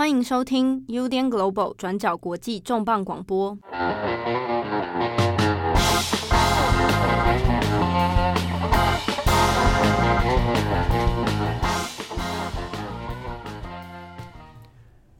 [0.00, 3.58] 欢迎收听 UDN Global 转角国际重磅广播。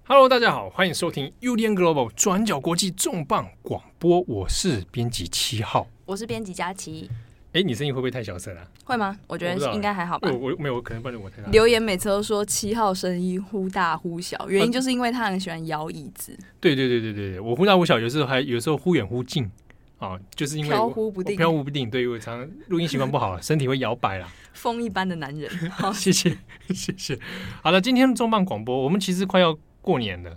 [0.07, 4.25] Hello，大家好，欢迎收听 UDN Global 转角国际重磅广播。
[4.27, 7.11] 我是编辑七号，我是编辑佳琪。
[7.53, 8.67] 哎，你声音会不会太小声啊？
[8.85, 9.17] 会吗？
[9.27, 10.31] 我觉得应该还好吧。
[10.31, 11.51] 我我没有，我可能不能我太大。
[11.51, 16.33] 留言每次都说七号声音忽大忽小，原因就是因为他很喜欢摇椅子。
[16.33, 19.51] 啊、对对对对对，我忽大忽小，有时候还有时候忽远忽近
[19.99, 21.91] 啊，就是因为飘忽不定，飘忽不定。
[21.91, 24.29] 对，我常常录音习惯不好，身体会摇摆啦。
[24.53, 26.37] 风一般的男人， 好，谢谢
[26.69, 27.19] 谢谢。
[27.63, 29.57] 好了，今天重磅广播，我们其实快要。
[29.83, 30.37] 过年了，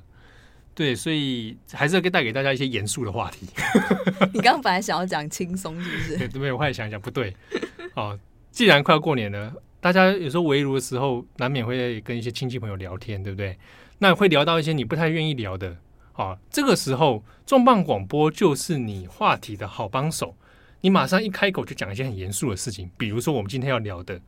[0.75, 3.47] 对，所以还是要给带给大家一些严肃的话题。
[4.33, 6.27] 你刚刚本来想要讲轻松，是不是？
[6.27, 7.35] 对，没有，我后来想想不对。
[7.93, 8.17] 哦，
[8.51, 13.57] 既然快要过年了，大家有时候围炉的时候，难免会跟一些亲戚朋友聊天，对不对？
[13.99, 15.77] 那会聊到一些你不太愿意聊的。
[16.15, 20.35] 哦，这个时候重磅广播就是你话题的好帮手。
[20.81, 24.19] 你马上一开口就讲一些很严肃的事情，比如说我们今天要聊的，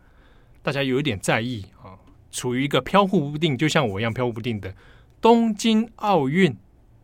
[0.62, 2.00] 大家有一点在意啊，哦，
[2.32, 4.74] 处于一个飘忽不定，就像我一样飘忽不定的。
[5.26, 6.56] 东京奥运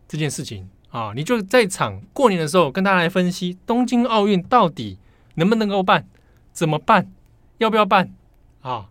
[0.08, 5.00] 这件事情啊，你就在场过年的时候跟大家来分析东京奥运到底
[5.34, 6.08] 能不能够办，
[6.54, 7.12] 怎么办，
[7.58, 8.14] 要不要办
[8.62, 8.90] 啊？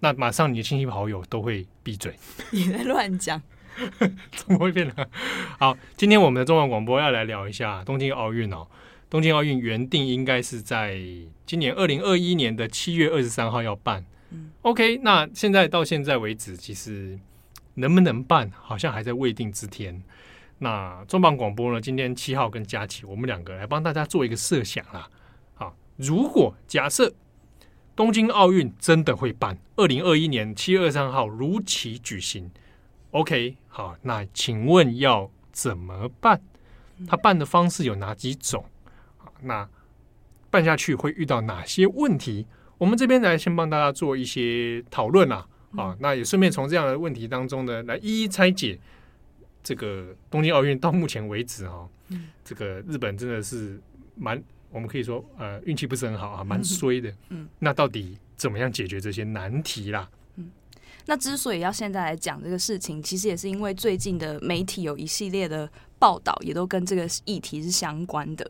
[0.00, 2.14] 那马上你的亲戚好友都会闭嘴。
[2.50, 3.42] 你在乱讲，
[4.32, 4.94] 怎么会变呢？
[5.58, 8.66] 好，今天我们的中文广播要来聊一下东京奥运哦。
[9.10, 10.98] 东京奥运原定应该是在
[11.44, 14.02] 今年二零二一年的七月二十三号要办。
[14.30, 17.18] 嗯，OK，那现在到现在为止，其实。
[17.74, 20.02] 能不能办，好像还在未定之天。
[20.58, 21.80] 那重磅广播呢？
[21.80, 25.08] 今天七号跟佳琪，我们两个来帮大家做一个设想啦。
[25.54, 27.12] 好，如果假设
[27.96, 32.50] 东京奥运真的会办，二零二一年七月二十三号如期举行
[33.10, 36.40] ，OK，好，那请问要怎么办？
[37.08, 38.64] 他办的方式有哪几种？
[39.40, 39.68] 那
[40.48, 42.46] 办下去会遇到哪些问题？
[42.78, 45.48] 我们这边来先帮大家做一些讨论啊。
[45.76, 48.78] 啊，那也顺便从这样的问题当中呢，来一一拆解
[49.62, 51.88] 这个东京奥运到目前为止哈，
[52.44, 53.80] 这个日本真的是
[54.14, 57.12] 蛮，我们可以说呃运气不是很好啊，蛮衰的。
[57.30, 60.08] 嗯，那到底怎么样解决这些难题啦？
[60.36, 60.50] 嗯，
[61.06, 65.70] 那之所以要现在来讲这个事情，其实也是因为最近的媒体有一系列的。
[66.02, 68.44] 报道也都跟这个议题是相关的，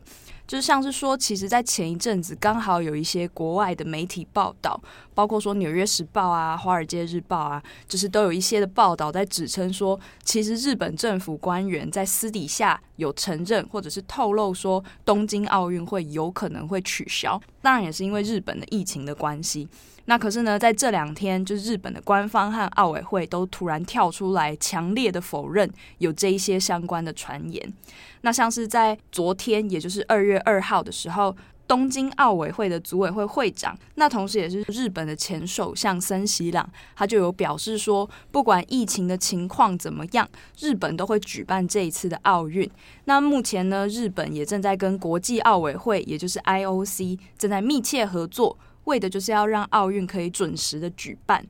[0.45, 4.79] 就是像是说，其实，在前一阵子刚好有一些国外的媒体报道，
[5.15, 19.67] 包括说《纽约时报》啊、《华尔街日报》啊，就是都有一些的报道在指称说，其实日本政府官员在私底下有承认或者是透露说，东京奥运会有可能会取消，当然也是因为日本的疫情的关系。
[20.05, 25.69] 那可是呢，在这两天，就是日本的官方和奥委会都突然跳出来，强烈的否认
[25.99, 27.73] 有这一些相关的传言。
[28.21, 31.33] 那像是在昨天，也就是二月二号的时候，
[31.65, 40.27] 东京奥委会的组委会会长，那同时也是日本的前首相森喜朗，他就有表示说，不管疫情的情况怎么样，
[40.59, 42.69] 日本都会举办这一次的奥运。
[43.05, 48.57] 那目前呢，日本也正在跟国际奥委会，也就是 IOC，正在密切合作。
[48.85, 51.45] 为的就是要让奥运可以准时的举办。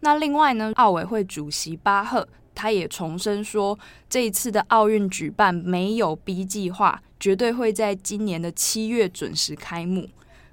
[0.00, 10.08] 那另外呢，奥委会主席巴赫他也重申说，这一次的奥运举办没有 B 计划，绝对会在今年的七月准时开幕。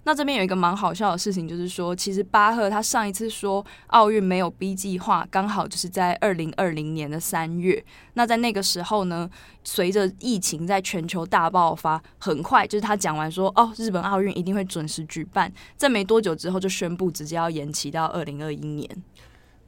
[0.05, 7.81] 那这边有一个蛮好笑的事情，就是说，其实巴赫他上一次说奥运没有 B 计划，刚好就是在二零二零年的三月。
[8.13, 9.29] 那在那个时候呢，
[9.63, 18.89] 随着疫情在全球大爆发，很快就是他讲完说，哦，日本奥运一定会准时举办，在没多久之后就宣布直接要延期到二零二一年。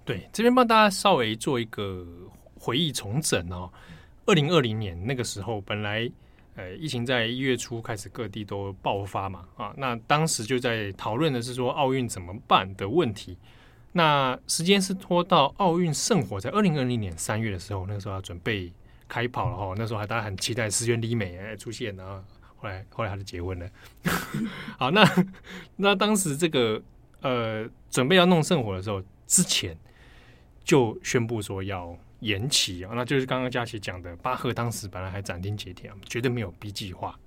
[0.03, 2.05] 对，这边帮大家稍微做一个
[2.59, 3.71] 回忆重整哦，
[4.25, 6.11] 二零二零年那个时候本来。
[6.55, 13.37] 呃，疫情在一月初开始各地都爆发嘛，啊，那当时就在讨论的是说奥运怎么办的问题。
[13.91, 18.71] 那时间是拖到奥运圣火在二零二零年三月的时候，那个时候要准备
[19.07, 22.23] 开跑了哈，那时候还大家很期待石原里美哎出现，然后
[22.55, 23.69] 后来后来他就结婚了。
[24.79, 25.05] 好，那
[25.75, 26.81] 那当时这个
[27.19, 29.77] 呃准备要弄圣火的时候，之前
[30.63, 31.97] 就宣布说要。
[32.19, 37.17] 延期啊，那就是刚刚佳琪讲的，巴赫当时本来还斩钉截铁啊，绝对没有 B 计划。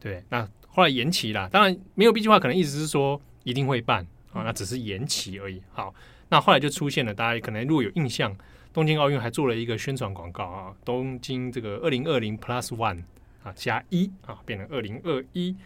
[0.00, 5.60] 对，那后来延期了，当然没有 B 计划，可能意思是说一定会办啊，那只是延期而已。
[5.72, 5.92] 好，
[6.28, 8.36] 那后来就出现了，大家可能如果有印象，
[8.72, 13.02] 东京奥运还做了一个宣传广告啊，东京这个二零二零 Plus One
[13.42, 15.56] 啊加一啊，变成二零二一。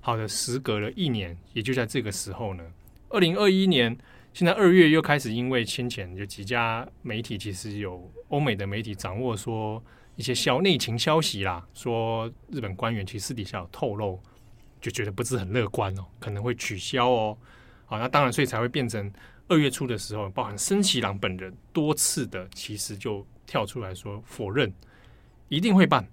[0.00, 2.64] 好的，时隔了一年，也就在这个时候呢，
[3.08, 3.96] 二零二一年
[4.34, 9.80] 现在二月又开始，因为先前有几家媒体，其实有欧美的媒体掌握说
[10.16, 14.20] 一些消内情消息啦，说日本官员其实私底下有透露，
[14.80, 17.38] 就觉得不是很乐观哦，可能会取消哦。
[17.86, 19.08] 好，那当然，所以才会变成
[19.46, 24.72] 二月初的时候，包含森喜朗本人多次的，其实就跳出来说否认
[25.48, 26.04] 一定会办。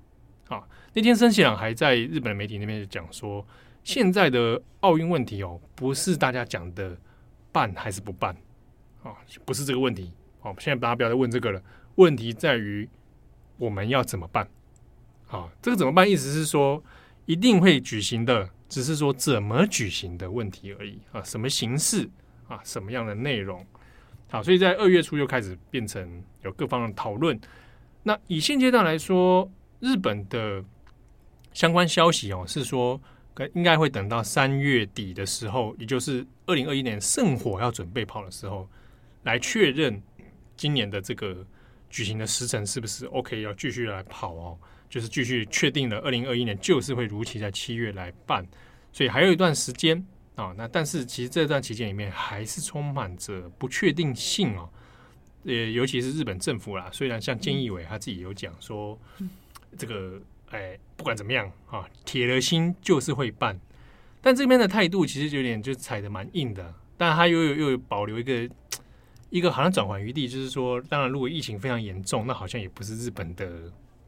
[0.47, 0.61] 啊，
[0.93, 3.43] 那天森喜朗还在日本媒体那边讲说，
[3.83, 6.95] 现在的奥运问题哦，不是大家讲的。
[7.51, 8.35] 办还是不办？
[9.03, 9.15] 啊，
[9.45, 10.11] 不是这个问题。
[10.39, 11.61] 好，现在大家不要再问这个了。
[11.95, 12.87] 问题在于
[13.57, 14.47] 我们要怎么办？
[15.27, 16.09] 啊，这个怎么办？
[16.09, 16.83] 意思是说
[17.25, 20.99] 一定会举行的，只是说怎么举行的问题而已。
[21.11, 22.09] 啊，什么形式？
[22.47, 23.65] 啊，什么样的内容？
[24.29, 27.39] 好，所以在二月初又开始变成有各方的讨论。
[28.03, 29.49] 那以现阶段来说，
[29.79, 30.63] 日本的
[31.53, 33.01] 相关消息哦，是说。
[33.55, 38.69] 应该会等到三月底的时候，也就是二零二一年圣火要准备跑的时候，
[39.23, 40.03] 来确认
[40.57, 41.47] 今年的这个
[41.89, 44.59] 举行的时程是不是 OK，要继续来跑哦，
[44.89, 48.45] 就是继续确定了二零二一年就是会如期在七月来办，
[48.91, 50.05] 所以还有一段时间
[50.35, 50.53] 啊。
[50.57, 54.69] 那但是其实这段期间里面还是充满着不确定性哦，
[55.45, 58.99] 呃，尤其是日本政府啦，虽然像菅义伟他自己有讲说
[59.77, 60.21] 这个。
[60.51, 63.57] 哎，不管怎么样啊，铁了心就是会办，
[64.21, 68.49] 但这边的态度其实有点就踩的蛮硬的，但他又有又有保留一个
[69.31, 73.49] 一个好像转圜余地，就是说，当然如果疫情非常严重，那好像也不是日本的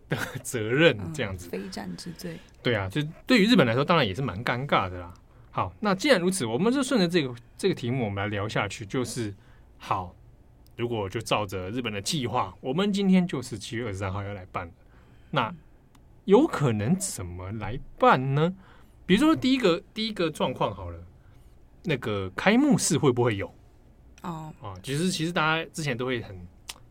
[0.08, 2.38] 的 责任这样子，非战之罪。
[2.62, 5.14] 对啊，就对于日本来说，当然也是蛮尴尬的啦。
[5.50, 9.34] 好，那既然如此，我们就顺着这个这个题目，我们来聊下去，就是
[9.78, 10.16] 好，
[10.78, 14.72] 如果就照着日本的计划，我们今天就是七月二十三号要来办，
[15.32, 15.54] 那。
[16.26, 18.56] 有可能怎么来办呢？
[19.06, 21.00] 比如说，第一个第一个状况好了，
[21.84, 23.54] 那个开幕式会不会有？
[24.22, 26.48] 哦啊，其实其实大家之前都会很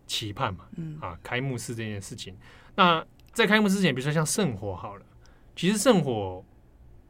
[0.07, 2.37] 期盼嘛，嗯啊，开幕式这件事情。
[2.75, 5.07] 那在开幕式之前，比如说像圣火好了，
[5.57, 6.45] 其实圣火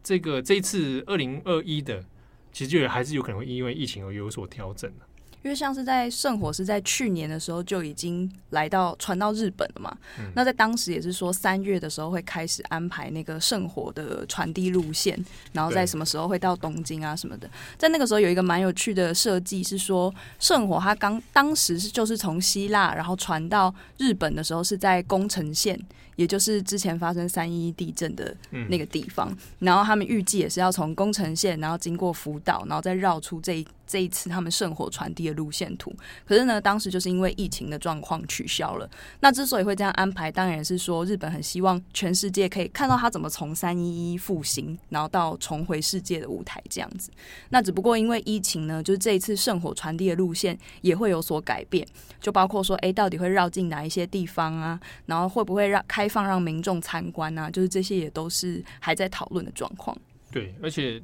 [0.03, 2.05] 这个这一次二零二一的，
[2.53, 5.07] 其实就还是有可能会因为疫情而有所调整的。
[5.43, 15.19] 因为像是在圣火是在去年的时候就已经来到传到日本了嘛，嗯、那在当时也是说三月的时候会开始安排那个圣火的传递路线，
[15.53, 17.51] 然后在什么时候会到东京啊什么的。
[17.77, 25.79] 在那个时候有一个蛮有趣的设计是说，圣火它刚当时是就是从希腊然后传到日本的时候是在宫城县，
[26.17, 28.33] 也就是之前发生三一地震的
[28.69, 33.67] 那个地方，嗯、然后他们预计也是要从宫城县，然后经过福岛，然后再绕出这一。
[33.93, 35.95] 这一次他们圣火传递的路线图，
[36.25, 38.89] 可是呢，当时就是因为疫情的状况取消了。
[39.21, 47.11] 那之所以会这样安排，当然是说日本很希望全世界可以看到他怎么从三一一复兴，然后到重回世界的舞台这样子。
[47.51, 51.87] 那只不过因为疫情呢，就是这一次圣火传递的路线也会有所改变，
[52.19, 54.81] 就包括说，哎，到底会绕进哪一些地方啊？
[55.05, 57.51] 然后会不会让开放让民众参观啊？
[57.51, 59.95] 就是这些也都是还在讨论的状况。
[60.31, 61.03] 对，而且。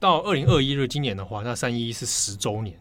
[0.00, 2.74] 到二零二一日，今年的话，那三一一是十周年，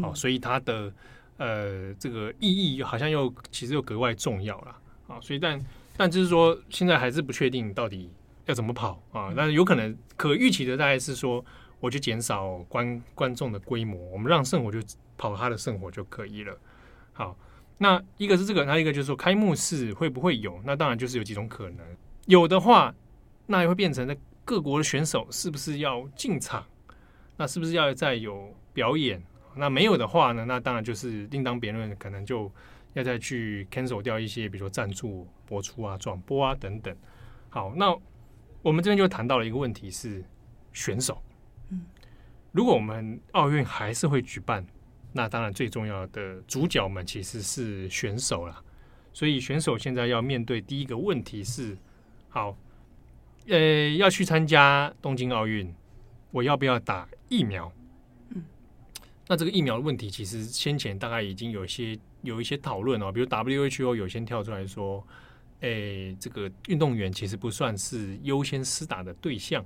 [0.00, 0.90] 好、嗯，所以它的
[1.36, 4.76] 呃这个意义好像又其实又格外重要了，
[5.06, 5.62] 啊，所以但
[5.98, 8.10] 但就是说，现在还是不确定到底
[8.46, 11.44] 要怎么跑啊，但是有可能可预期的大概是说，
[11.78, 14.78] 我就减少观观众的规模，我们让圣火就
[15.18, 16.56] 跑他的圣火就可以了。
[17.12, 17.36] 好，
[17.76, 20.58] 那一个是这个，那一个就是说开幕式会不会有？
[20.64, 21.80] 那当然就是有几种可能，
[22.24, 22.94] 有的话，
[23.44, 24.16] 那也会变成那。
[24.46, 26.64] 各国的选手是不是要进场？
[27.36, 29.20] 那是不是要再有表演？
[29.56, 30.44] 那没有的话呢？
[30.44, 32.50] 那当然就是另当别论，可能就
[32.92, 36.96] 要再去 cancel 掉一些，比如说赞助播出啊、转播啊等等。
[37.48, 37.92] 好，那
[38.62, 40.24] 我们这边就谈到了一个问题是
[40.72, 41.20] 选手。
[41.70, 41.84] 嗯，
[42.52, 44.64] 如果我们奥运还是会举办，
[45.12, 48.62] 那当然最重要的主角们其实是选手了。
[49.12, 51.76] 所以选手现在要面对第一个问题是：
[52.28, 52.56] 好。
[53.48, 55.72] 呃，要去参加东京奥运，
[56.30, 57.72] 我要不要打疫苗？
[58.30, 58.42] 嗯，
[59.28, 65.06] 那这个疫苗的问题，其实先前大概已经有一些有一些讨论哦，比如 WHO 有先跳出来说，
[65.60, 69.64] 诶，这个运动员其实不算是优先施打的对象。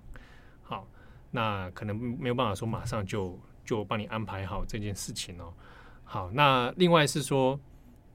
[0.62, 0.86] 好，
[1.30, 5.52] 那可能没有办法说马上就就帮你安排好这件事情哦。
[6.04, 7.58] 好，那另外是说，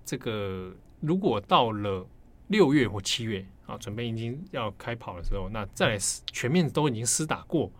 [0.05, 2.05] 这个如果到了
[2.47, 3.45] 六月或七月。
[3.67, 5.97] 啊，准备已经要开跑的时候，那再来
[6.31, 7.71] 全面都已经施打过，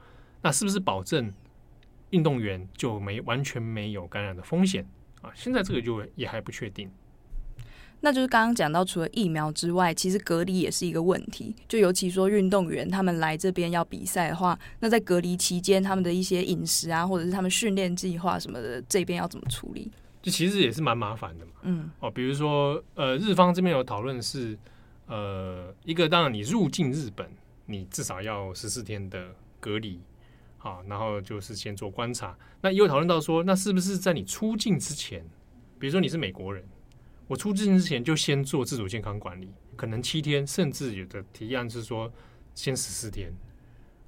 [0.42, 1.32] 那是不是保证
[2.10, 4.84] 运动员就没完全没有感染的风险
[5.22, 5.30] 啊？
[5.36, 6.90] 现在这个就也还不确定。
[8.02, 11.56] 那就是刚刚讲到，除了疫苗之外，其实隔离也是一个问题。
[11.68, 19.92] 就尤其说运动员他们来这边要比赛的话，那在隔离期间，他们的一些饮食啊，或者是他们训练计划什么的，这边要怎么处理？
[20.26, 21.52] 就其实也是蛮麻烦的嘛。
[21.62, 24.58] 嗯，哦，比如说，呃，日方这边有讨论是，
[25.06, 27.30] 呃，一个当然你入境日本，
[27.68, 30.02] 你至少要十四天的隔离，
[30.58, 32.36] 啊，然后就是先做观察。
[32.60, 35.24] 那也有讨论到说，那是不是在你出境之前，
[35.78, 36.68] 比如说你是美国人。
[37.28, 42.12] 我出境之前就先做自主健康管理，可能七天，甚至有的提案是说
[42.56, 43.32] 先十四天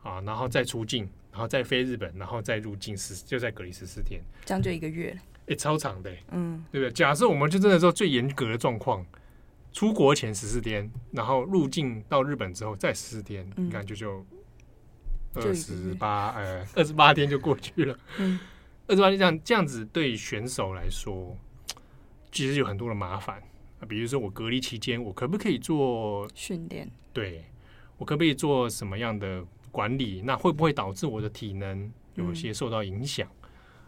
[0.02, 5.16] 啊，然后再出境，然后再飞日本，然后再入境十就在隔离十四天，这样就一个月，
[5.48, 6.92] 哎、欸，超长的，嗯，对不对？
[6.92, 9.06] 假设我们就真的说最严格的状况，
[9.74, 14.25] 出国前十四天，然后入境到日本之后再十四天，嗯、你看就就
[15.34, 18.39] 二十八呃二十八天就过去了，嗯，
[18.88, 21.36] 二十八天这样这样子对选手来说。
[22.30, 23.42] 其实有很多的麻烦
[23.80, 26.92] 啊，比如说我隔离期间，我可不可以做训练？
[27.13, 27.46] 对，
[27.98, 30.22] 我可不可以做什么样的管理？
[30.24, 33.27] 那会不会导致我的体能有些受到影响？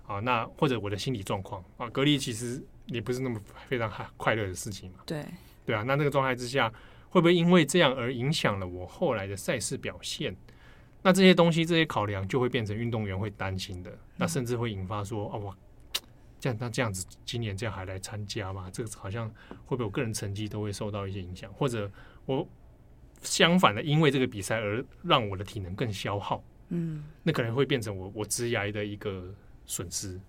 [0.10, 1.90] 嗯、啊，那或者我的心理状况啊？
[1.90, 5.00] 隔离其实也不是那么非常快乐的事情嘛。
[5.06, 5.24] 对，
[5.66, 5.84] 对啊。
[5.84, 6.70] 那那个状态之下，
[7.10, 10.36] 会不会因为这样而影响了我后来的赛事表现？
[11.02, 13.98] 那这些东西、这些考量就会变成运动员会担心的。
[14.18, 15.56] 那甚至会引发说，哦、啊，我。
[16.42, 18.70] 这样，那这样子，今年这样还来参加吗？
[18.72, 19.30] 这个好像
[19.66, 21.52] 会不会我个人成绩都会受到一些影响？
[21.52, 21.92] 或者
[22.26, 22.48] 我
[23.22, 29.36] 相反的，因为这个比赛而让我的体能更消耗，嗯，那可能会变成我我职涯的一个
[29.70, 30.20] 损失，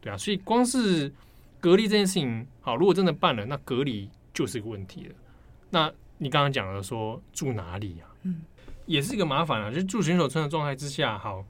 [0.00, 0.16] 对啊。
[0.16, 1.12] 所以光是
[1.58, 5.14] 隔离这件事情，好，如果真的办了，那隔离就是一个问题了。
[5.70, 8.14] 那你刚刚讲了说住哪里啊？
[8.22, 8.42] 嗯，
[8.86, 9.70] 也是一个麻烦啊。
[9.70, 11.44] 就是住选手村的状态之下，好。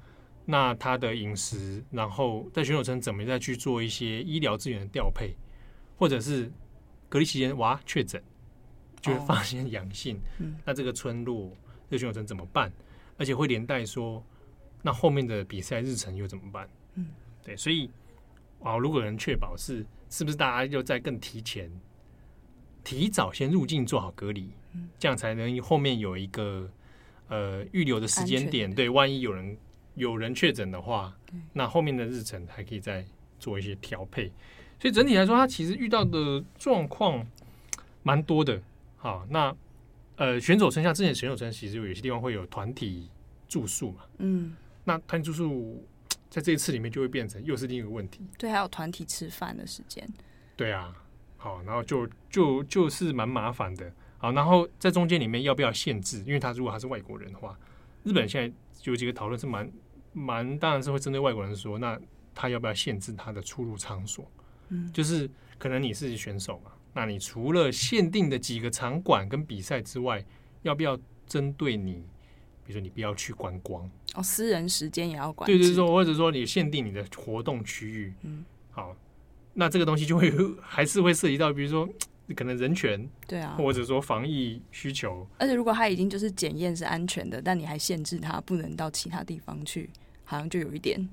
[0.46, 5.34] 那他的饮食，然后在选手村怎么再去做一些医疗资源的调配，
[5.96, 6.52] 或者是
[7.08, 8.22] 隔离期间哇确诊，
[9.00, 11.50] 就会发现阳性，嗯，那这个村落
[11.88, 12.70] 这个选手村怎么办？
[13.16, 14.22] 而且会连带说，
[14.82, 16.68] 那后面的比赛日程又怎么办？
[16.96, 17.06] 嗯，
[17.44, 17.90] 对，所以
[18.62, 21.70] 啊，如果能确保是是不是大家就在更提前、
[22.82, 24.50] 提早先入境做好隔离，
[24.98, 26.68] 这样才能后面有一个
[27.28, 29.56] 呃预留的时间点，对，万一有人。
[29.96, 31.16] 有人确诊的话，
[31.52, 33.04] 那后面的日程还可以再
[33.38, 34.26] 做一些调配。
[34.80, 37.24] 所以整体来说，他其实遇到的状况
[38.02, 38.60] 蛮多的。
[38.96, 39.54] 好，那
[40.16, 43.08] 呃，选手村像之前选手村，其实有些地方会有团体
[43.46, 43.98] 住宿嘛。
[44.18, 45.80] 嗯，那团体住宿
[46.34, 48.26] 在这一次里面就会变成又是另一个问题。
[48.36, 50.04] 对，还有团体吃饭的时间。
[50.56, 50.92] 对啊，
[51.36, 53.92] 好，然后就就就是蛮麻烦的。
[54.18, 56.24] 好，然后在中间里面要不要限制？
[56.26, 57.56] 因为他如果他是外国人的话，
[58.02, 59.70] 日本现在有几个讨论是蛮。
[60.16, 62.00] 蛮当然是会针对外国人说，那
[62.32, 64.30] 他要不要限制他的出入场所？
[64.68, 70.24] 嗯，就是可能你是选手嘛，那你除了限定的几个场馆跟比赛之外，
[70.62, 72.06] 要不要针对你，
[72.64, 75.46] 比如说你不要去观光哦，私人时间也要管？
[75.46, 78.96] 对，就是说，或者说你限定你的活动区域，嗯，好，
[79.52, 81.88] 那这个东西就会还是会涉及到，比如说。
[82.34, 89.90] 可能人权对啊，或者说防疫需求，而且如果他已经就是检验是安全的，但你还限制他不能到其他地方去，
[90.24, 91.06] 好像就有一点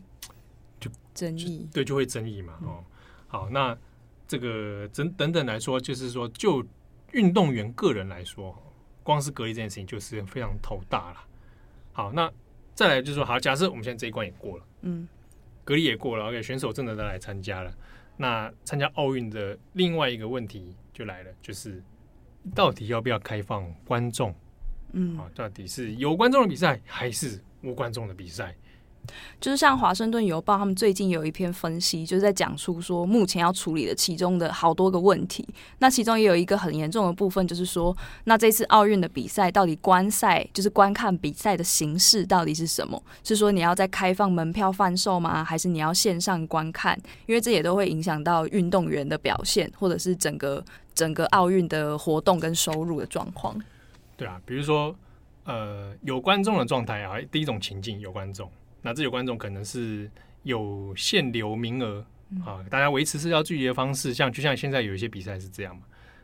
[0.79, 2.53] 就争议，对，就会争议嘛。
[2.62, 2.81] 哦，
[3.27, 3.77] 好，那
[4.25, 6.65] 这个等等等来说，就是说就
[7.12, 8.58] 运动员个人来说，
[9.03, 11.17] 光是隔离这件事情就是非常头大了。
[11.91, 12.31] 好，那
[12.74, 15.07] 再来就是说，好，假设我们现在这一关也过了，嗯，
[15.63, 17.74] 隔离也过了，OK，选手真的都来参加了，
[18.17, 20.75] 那参加奥运的另外一个问题。
[20.93, 21.81] 就来了，就是
[22.53, 24.36] 到底要不要开放观众？
[24.91, 28.53] 嗯，啊，到底是有观众的比赛还是无观众的比赛？
[29.39, 35.46] 就是像《华盛顿邮报》他们最近有一篇分析，就是在讲述说目前要处理的其中的好多个问题。
[35.79, 43.01] 那其中也有一个很严重的部分，就是说，那这次奥运的比赛到底观赛就是观看比赛的形式到底是什么？
[43.24, 45.43] 是说你要在开放门票贩售吗？
[45.43, 46.98] 还是你要线上观看？
[47.25, 53.60] 因为这也都会影响到运动员的表现，或者是整个整个奥运的活动跟收入的状况。
[54.15, 54.96] 对啊，比如说
[55.43, 58.50] 呃，有观众的状态啊，第一种情境有观众。
[58.82, 60.10] 那这有观众可能是
[60.44, 62.04] 有限流名额
[62.46, 65.84] 啊，大家维持社交距离的方式，像就像现在有一些比赛是这样嘛，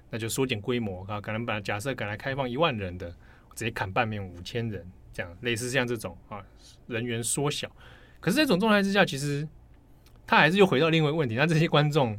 [0.10, 3.10] 那就缩减规模啊，可能把假设本来开放一万人的，
[3.54, 6.42] 直接砍半面五千人，这样类似像这种啊，
[6.88, 7.70] 人员缩小。
[8.20, 9.48] 可是这种状态之下，其实
[10.26, 12.18] 他还是又回到另外一个问题，那这些观众，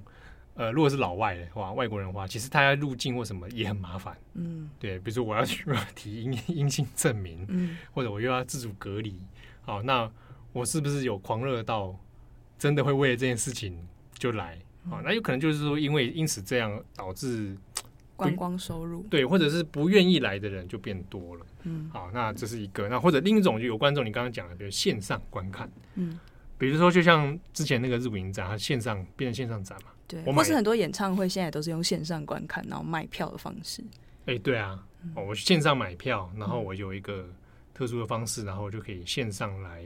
[0.54, 5.64] 呃，如果是老外的话，外国人的话，其实他要入境或什么也很麻烦，嗯，对，比如说我要去
[5.96, 9.20] 提阴阴性证明，嗯，或者我又要自主隔离，
[9.62, 10.08] 好，那。
[10.52, 11.98] 我是不是有狂热到
[12.58, 13.78] 真的会为了这件事情
[14.14, 14.58] 就来？
[14.90, 15.00] 啊？
[15.04, 17.56] 那有可能就是说，因为因此这样导致
[18.16, 21.46] 观光收入，对，或者是不愿意来的人就变多了。
[21.64, 22.88] 嗯，好，那这是一个。
[22.88, 26.18] 那或者另一种就有观众，你刚刚讲的，比如线上观看，嗯，
[26.56, 33.82] 比如说就像之前那个日本影展，它线上变成线上展嘛，对，我买或是很多演唱会现在都是用线上观看，然后卖票的方式。
[34.26, 34.82] 哎、欸，对啊，
[35.14, 37.28] 哦，我线上买票，然后我有一个
[37.72, 39.84] 特殊的方式，然后就可以线上来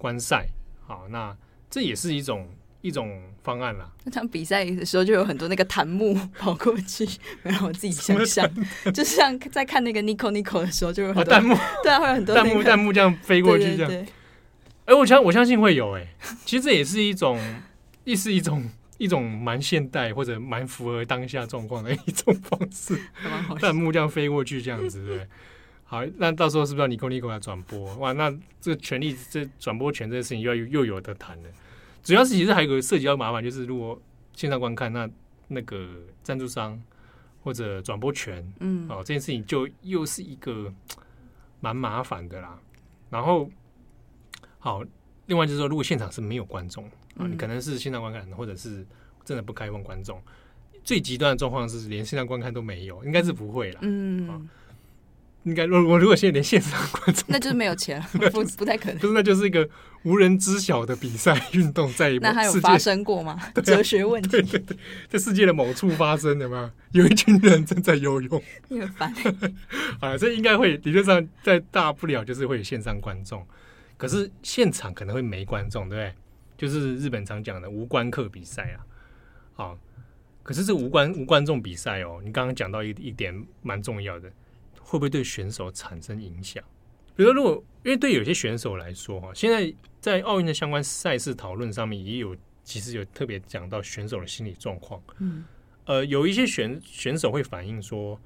[0.00, 0.46] 观赛。
[0.86, 1.36] 好，那
[1.68, 2.48] 这也是一种。
[2.82, 3.92] 一种方案啦。
[4.04, 7.06] 那场比赛的时候，就有很多那个弹幕 跑过去，
[7.44, 8.50] 让我自己想象，
[8.94, 11.54] 就像在看那个 Nico Nico 的时候，就有很多弹幕，
[11.84, 14.06] 对啊，会有很多弹幕，弹幕这样飞过去，这样。
[14.86, 16.06] 哎，我相我相信会有哎，
[16.46, 17.38] 其实这也是一种，
[18.04, 18.66] 也是一种
[18.96, 22.98] 一种蛮现代或者蛮符合当下状况的一种方式。
[23.60, 25.28] 弹幕这样飞过去，这样子对。
[25.90, 27.92] 好，那到时候是不是要 Nico Nico 来转播？
[27.96, 28.30] 哇，那
[28.60, 31.48] 这个权利，这转播权这件事情又要又有的谈了。
[32.04, 34.00] 主要是其实还有个涉及到麻烦，就是如果
[34.32, 35.10] 线上观看，那
[35.48, 35.88] 那个
[36.22, 36.80] 赞助商
[37.42, 40.72] 或者转播权，嗯，哦，这件事情就又是一个
[41.58, 42.56] 蛮麻烦的啦。
[43.10, 43.50] 然后，
[44.60, 44.84] 好，
[45.26, 46.84] 另外就是说，如果现场是没有观众
[47.16, 48.86] 啊，你可能是线上观看，或者是
[49.24, 50.22] 真的不开放观众，
[50.84, 54.48] 最极端的状况是连线上观看都没有，应该是不会啦，嗯。
[55.44, 58.00] 应该，我我如果现在连线上观众，那就是没有钱，
[58.32, 58.98] 不不太可能。
[58.98, 59.66] 就是那就是一个
[60.02, 63.40] 无人知晓的比赛运动，在那还有发生过吗？
[63.64, 64.76] 哲学问题，对对对，
[65.08, 66.70] 在世界的某处发生的吗？
[66.92, 69.14] 有一群人正在游泳， 你很烦。
[70.00, 73.46] 啊，这应该会理论上在大不了就是会有线上观众，
[73.96, 76.14] 可是现场可能会没观众，对不对？
[76.58, 78.84] 就是日本常讲的无观客比赛啊。
[79.54, 79.78] 好，
[80.42, 84.30] 可是这无观无观众比赛哦，你刚刚讲到一一点蛮重要的。
[84.90, 86.60] 会不会对选手产生影响？
[87.14, 95.00] 比如说，如果因为对有些选手来说，哈，现在在奥运的相关赛事讨论上面也有，其实有特别讲到选手的心理状况。
[95.18, 95.44] 嗯，
[95.84, 98.20] 呃，有一些选选手会反映说，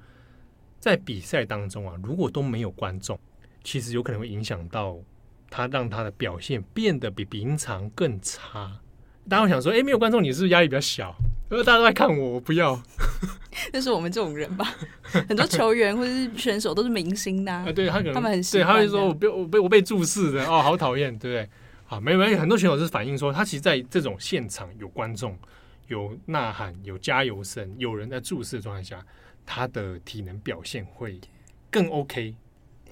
[0.79, 3.19] 在比赛当中啊，如果都没有观众，
[3.63, 4.97] 其实有可能会影响到
[5.51, 8.79] 他，让他的表现变得比平常更差。
[9.29, 11.15] 大家会想说，哎，没有观众，你是不是压力比较小？
[11.51, 12.81] 因为大家都在看我，我不要。
[13.71, 14.65] 那是我们这种人吧？
[15.27, 17.63] 很多球员或者是选手都是明星呐。
[17.67, 21.49] 啊，对他可能他们很，对，他会说我被我被我被注视的哦，好讨厌，对不对？
[21.85, 25.37] 好，没有没有，很多选手是反映说，他其实在这种现场有观众、
[25.87, 29.05] 有呐喊、有加油声、有人在注视的状态下，
[29.45, 31.19] 他的体能表现会
[31.71, 32.35] 更 OK。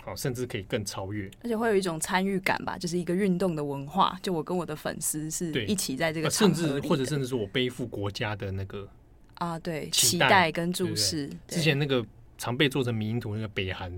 [0.06, 4.20] 好，甚至可以更超越，而且会有一种参与感吧，就是一个运动的文化。
[4.22, 8.86] 就我跟我的粉丝是一起在这个场甚至或者甚至是我背负国家的那个
[9.36, 11.30] 啊，对，期待跟注视。
[11.48, 12.06] 之前那个
[12.38, 13.90] 常被做成迷因图那个北韩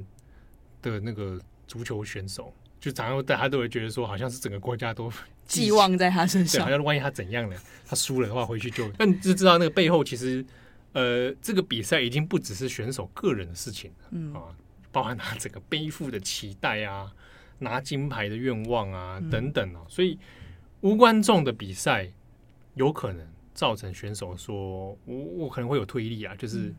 [0.83, 5.11] 的那个足球选手，就常常大家都会觉得说，好像是整个国家都
[5.47, 10.45] 寄望在他身上，好像万一他怎样了，他输了的话回去就，那你就知道那个背后其实，
[10.93, 14.41] 呃，这个比赛已经不只是选手个人的事情了，嗯啊。
[14.95, 17.11] 包含他整个背负的期待啊，
[17.59, 20.17] 拿金牌的愿望啊等等哦、啊，所以
[20.79, 22.09] 无观众的比赛
[22.75, 26.73] 有可能造成选手说，我我可能会有推力啊，就是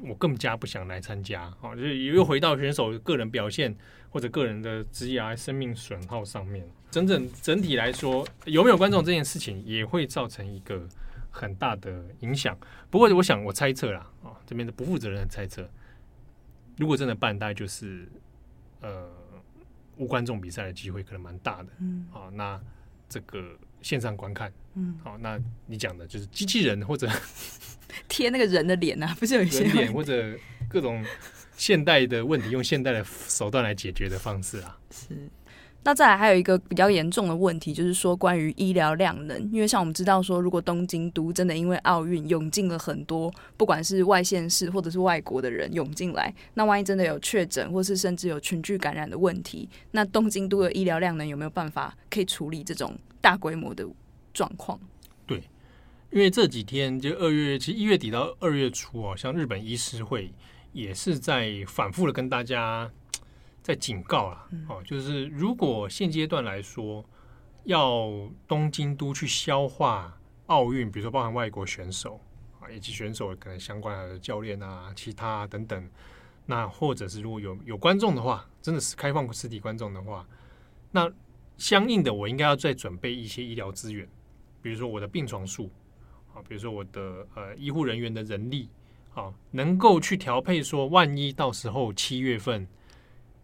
[0.00, 3.74] 我更加不想来参加啊，就是又回到选手个人表现
[4.10, 6.64] 或者个人的职业生命损耗上面。
[6.92, 10.88] 整整整体来说，有没有观众这件事情也会造成一个
[11.30, 12.56] 很大的影响。
[12.90, 15.68] 不过，我想我猜测啦啊，这边的不负责任的猜测。
[16.80, 18.08] 如果真的办，大概就是
[18.80, 19.06] 呃
[19.98, 21.68] 无观众比赛的机会可能蛮大的。
[21.78, 22.58] 嗯，好，那
[23.06, 27.06] 这个线上观看，嗯，好，那你讲的就是机器人或者
[28.08, 30.38] 贴那个人的脸啊， 不是有一些脸或者
[30.70, 31.04] 各种
[31.54, 35.28] 现代的问题，用现代的手段来解决的方式啊，是。
[35.82, 53.86] 那再来还有一个比较严重的问题，就是说关于医疗量能，因为像我们知道说，如果东京都真的因为奥运涌进了很多，不管是外县市或者是外国的人涌进来，那万一真的有确诊，或是甚至有群聚感染的问题，那东京都的医疗量能有没有办法可以处理这种大规模的
[54.34, 54.78] 状况？
[55.26, 55.42] 对，
[56.10, 60.30] 因为这几天就二月，其实一月底到二月初哦，像日本医师会
[60.74, 62.90] 也是在反复的跟大家。
[63.70, 67.04] 在警告啊，哦，就是如果现阶段来说，
[67.62, 68.10] 要
[68.48, 72.20] 东京都去消化奥运，比如说包含外国选手
[72.58, 75.88] 啊，以及选手可能相关的教练啊、其他啊等等，
[76.46, 80.26] 那或者是如果有有观众的话，真的是开放实体观众的话，
[80.90, 81.08] 那
[81.56, 84.04] 相应的我应该要再准备一些医疗资源，
[84.60, 85.70] 比如说我的病床数
[86.34, 88.68] 啊，比如说我的呃医护人员的人力
[89.14, 92.66] 啊，能够去调配，说万一到时候七月份。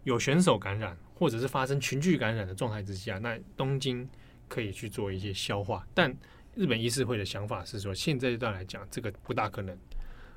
[0.07, 4.07] 有选手感染，或者是发生群聚感染的状态之下，那东京
[4.47, 5.85] 可以去做一些消化。
[5.93, 6.09] 但
[6.55, 9.77] 日本医师会的想法是说，现在这段来讲，这个不大可能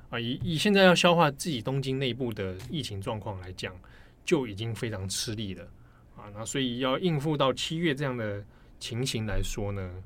[0.09, 3.73] 啊，以以现在要消化自己东京内部的疫情状况来讲，
[4.25, 5.63] 就已经非常吃力了
[6.17, 6.27] 啊。
[6.33, 8.43] 那所以要应付到七月这样的
[8.77, 10.03] 情形来说呢，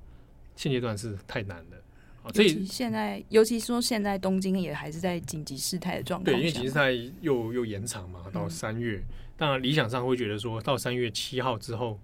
[0.56, 1.78] 现阶段是太难了
[2.22, 2.30] 啊。
[2.32, 9.00] 所以现在，尤其说现在东京也还是在紧急事态的状况，对，因为紧急事态又又延长嘛，到三月。
[9.00, 12.00] 嗯、当然理想上会觉得说到三月七号之后，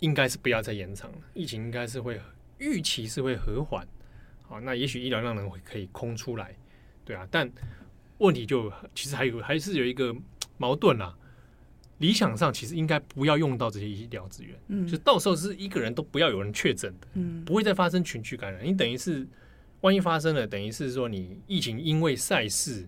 [0.00, 2.20] 应该是不要再延长了，疫情应该是会
[2.58, 3.86] 预期是会和缓。
[4.42, 6.54] 好，那也许医疗量能会可以空出来。
[7.04, 7.50] 对啊，但
[8.18, 10.14] 问题就其实还有还是有一个
[10.56, 11.16] 矛盾啦。
[11.98, 18.66] 理想上其实应该不要用到这些医疗资源，嗯，就到时候是一个人都不要有人确诊的，嗯，不会再发生群聚感染。
[18.66, 19.26] 你等于是
[19.80, 22.86] 万一发生了，等于是说你疫情因为赛事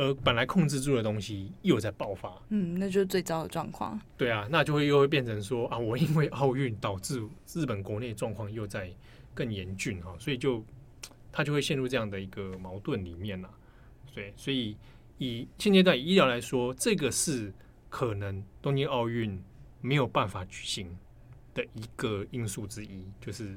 [0.00, 4.00] 而本来控制住的东西又在爆发，嗯，那就是最糟的状况。
[4.16, 8.90] 对啊，那就会又会变成说啊，我因为奥运导致日本国内状况又在
[9.34, 10.64] 更严峻哈，所以就。
[11.32, 13.48] 他就会陷入这样的一个矛盾里面了，
[14.12, 14.76] 对，所以
[15.18, 17.54] 以现阶段以医疗来说，这个是
[17.88, 19.40] 可能东京奥运
[19.80, 20.98] 没有办法举行
[21.54, 23.56] 的一个因素之一，就是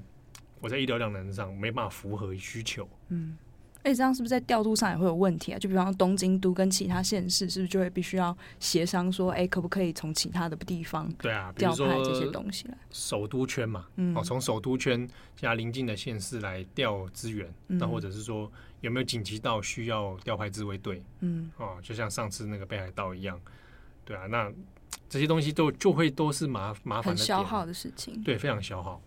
[0.62, 3.36] 我在医疗量能上没办法符合需求，嗯。
[3.84, 5.60] 哎，这样是不是在调度上也会有问题啊？
[5.60, 12.78] 就比方说东京都跟其他县市，是不是就会必须要协商说，哎，可不可以从其他的地方对啊调派这些东西来？
[12.92, 21.04] 首都圈嘛，嗯，哦，从首都圈其他邻近的县市来调资源，那、嗯、或者是说有没有紧急到需要调派自卫队？
[21.20, 23.40] 嗯，哦，就像上次那个北海道一样，
[24.06, 24.50] 对啊，那
[25.10, 29.02] 这些东西都就会都是麻麻烦的消耗的事情，对，非常消耗。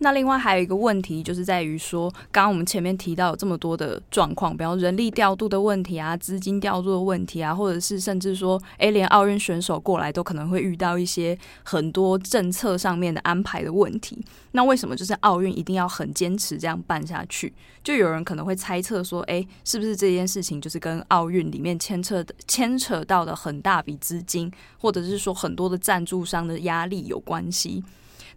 [0.00, 14.24] 那另外还有一个问题，就是在于说，刚刚我们前面提到有这么多的状况，比方人力调度的问题啊，资金调度的问题啊，或者是甚至说，诶，连奥运选手过来都可能会遇到一些很多政策上面的安排的问题。
[14.52, 17.52] 那为什么就是奥运一定要很坚持这样办下去？
[17.82, 27.82] 就有人可能会猜测说，诶，是不是这件事情就是跟奥运里面牵扯的牵扯到的很大笔资金，或者是说很多的赞助商的压力有关系？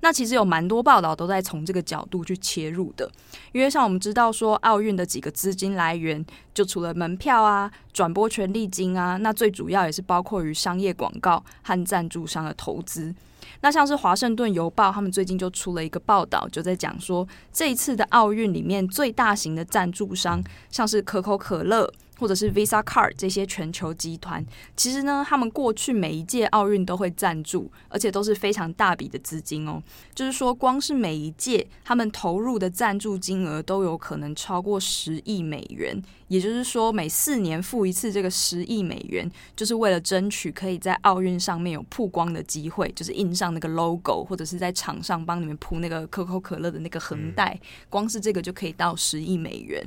[0.01, 3.09] 那其实有蛮多报道都在从这个角度去切入的，
[3.51, 13.13] 因为像我们知道说奥运的几个资金来源，就除了门票啊、转播权利金啊，那最主要也是包括于商业广告和赞助商的投资。
[13.61, 21.91] 那像是华盛顿邮报，他们最近就出了一个报道，就在讲说这一次的奥运里面最大型的赞助商，像是可口可乐。
[22.21, 24.45] 或者是 Visa Card 这些全球集团，
[24.77, 29.81] 其实呢，他们过去每一届奥运都会赞助，而且都是非常大笔的资金哦。
[30.13, 35.99] 就是说，光是每一届他们投入的赞助金额都有可能超过十亿美元。
[36.27, 49.83] 也就是说，每四年付一次这个十亿美元，就是为了争取可以在奥运上面有曝光的机会，就是印上那个 logo，或者是在场上帮你们铺那个可口可乐的那个横带，光是这个就可以到十亿美元。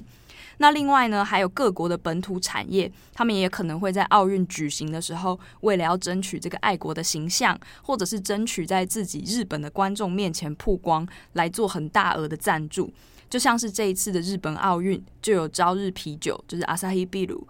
[0.59, 12.93] 那另外呢，还有各国的本土产业，他们也可能会在奥运举行的时候，为了要争取这个爱国的形象，或者是争取在自己日本的观众面前曝光，来做很大额的赞助。
[13.29, 17.43] 就像是这一次的日本奥运，就有朝日啤酒，就是 Asahi Biru。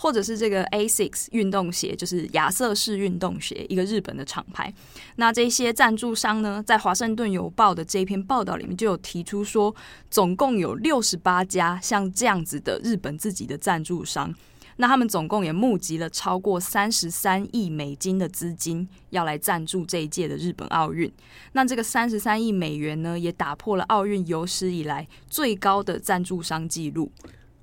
[0.00, 4.72] 或者是这个 Asics 运动鞋，就是亚瑟士运动鞋，一个日本的厂牌。
[5.16, 9.74] 那这些赞助商呢，在华盛顿邮报的这篇报道里面就有提出说，
[10.10, 14.34] 总共有六十八家像这样子的日本自己的赞助商。
[14.76, 21.12] 那他们总共也募集了超过三十三亿美金的资金，要来赞助这一届的日本奥运。
[21.52, 27.12] 那这个三十三亿美元呢，也打破了奥运有史以来最高的赞助商纪录。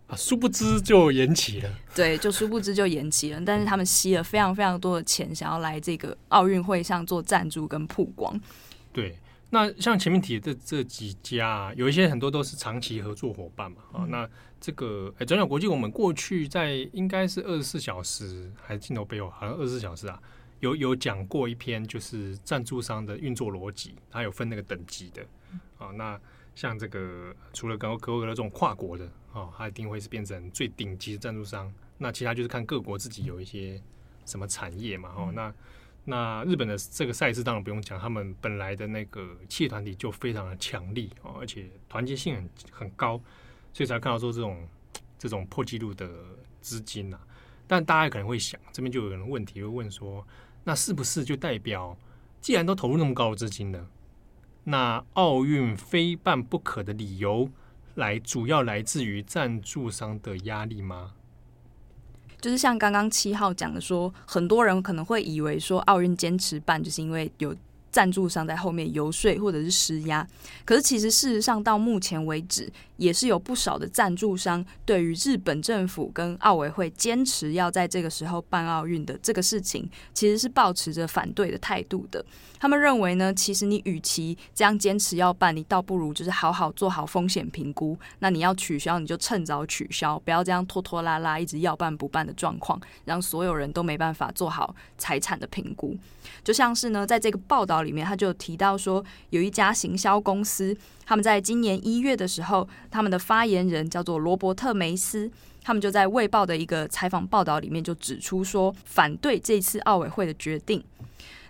[0.08, 1.70] 啊，殊不知就延期了。
[1.94, 3.42] 对，就殊不知就延期了。
[3.46, 8.40] 但是他们吸了非常非常多的钱，想要来这个奥运会上做赞助跟曝光。
[8.94, 9.18] 对，
[9.50, 13.82] 那像前面提的这这几家，有一些很多都是长期合作伙伴嘛。
[13.92, 14.30] 啊、嗯，那
[14.62, 20.18] 这个哎，转角国际，我们过去在应该是二十四小时还是镜头背后，好像二十四小时啊，
[20.62, 25.22] 有有讲过一篇，就是赞助商的运作逻辑，它有分那个等级的。
[25.78, 26.18] 啊，那。
[26.56, 31.72] 像这个，除了可口可乐这种跨国的哦，它一定会是变成最顶级的赞助商。
[31.98, 33.82] 那其他就是看各国自己有一些
[34.26, 35.54] 什么产业嘛，哦，那
[36.06, 43.22] 那日本的这个赛事当然不用讲，他们本来的那个企业团体就非常的强力哦，而且团结性很很高，
[43.74, 44.68] 所以才看到说这种
[45.18, 46.10] 这种破纪录的
[46.62, 47.28] 资金呐、啊。
[47.68, 50.26] 但大家可能会想，这边就有人问题会问说，
[50.64, 51.98] 那是不是就代表，
[52.40, 53.88] 既然都投入那么高的资金呢？
[54.64, 57.50] 那奥运非办不可的理由，
[57.98, 61.14] 来主要来自于赞助商的压力吗？
[62.40, 67.56] 就是像刚刚七号讲的说，很多人可能会以为说奥运坚持办，就是因为有
[67.90, 70.26] 赞助商在后面游说或者是施压，
[70.64, 82.24] 可是其实事实上到目前为止，也是有不少的赞助商对于日本政府跟奥委会坚持要在这个时候办奥运的这个事情，其实是抱持着反对的态度的。
[82.60, 87.98] 他们认为呢，其实你与其这样坚持要办，你倒不如就是好好做好风险评估。
[88.20, 95.96] 那你要取消，你就趁早取消，不要这样拖拖拉拉，一直要办不办的状况，让所有人都没办法做好财产的评估。
[96.44, 100.76] 就像是呢，在这个报道里面，他就提到说，有一家行销公司，
[101.08, 105.32] 他们在今年一月的时候，他们的发言人叫做罗伯特梅斯，
[105.64, 110.84] 他们就在《卫报》的一个采访报道里面就指出说，反对这次奥委会的决定。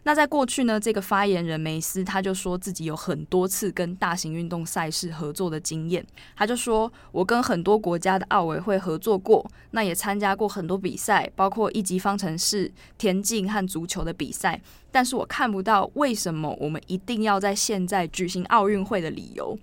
[0.08, 6.02] 那在过去呢，这个发言人梅斯他就说自己有很多次跟大型运动赛事合作的经验。
[6.34, 14.62] 他就说：“我跟很多国家的奥委会合作过，那也参加过很多比赛，包括一级方程式、田径和足球的比赛。
[14.90, 19.60] 但是我看不到为什么我们一定要在现在举行奥运会的理由。”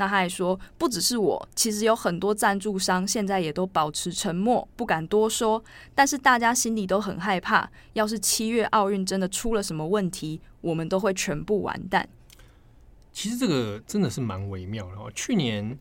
[0.00, 5.62] 那他还说，不只是我，其实有很多赞助商现在也都保持沉默，不敢多说。
[5.92, 12.08] 但是大家心里都很害怕，要是七月奥运真的出了什么问题，我们都会全部完蛋。
[13.12, 15.10] 其实这个真的是蛮微妙的哦。
[15.12, 15.76] 去年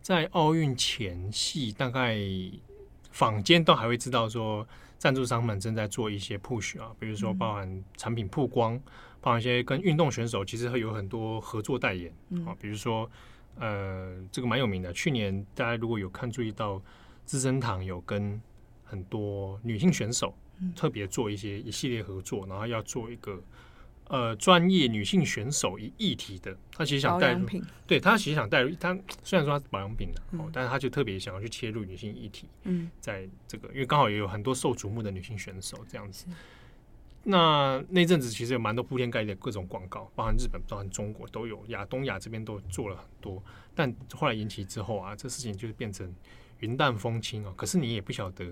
[0.00, 2.16] 在奥运前夕，大概
[3.10, 8.82] 坊间都还会知道说，赞助商们正在做一些 push 啊，比如说包含产品曝光，嗯、
[9.20, 12.10] 包含一些跟运动选手其实会有很多合作代言
[12.46, 13.06] 啊，比如说。
[13.58, 14.92] 呃，这个蛮有名的。
[14.92, 16.80] 去年大家如果有看注意到，
[17.24, 18.40] 资生堂有跟
[18.84, 20.34] 很多女性选手
[20.74, 23.42] 特别做一些一系列合作，然后要做一个
[24.08, 26.56] 呃专业女性选手一议题的。
[26.72, 27.46] 他其实想带入，
[27.86, 28.74] 对他其实想带入。
[28.80, 32.48] 他虽然说他是保养品的，哦，但是他就特别想要去切入女性议题。
[32.62, 36.26] 嗯，在这个因为刚好也有很多受瞩目的女性选手这样子。
[37.30, 43.42] 那那阵子其实有蛮多铺天盖地的各种广告，包含日本、包含中国都有，亚东亚这边都做了很多。
[43.74, 46.10] 但后来延期之后啊，这事情就是变成
[46.60, 47.52] 云淡风轻哦。
[47.54, 48.46] 可是你也不晓得，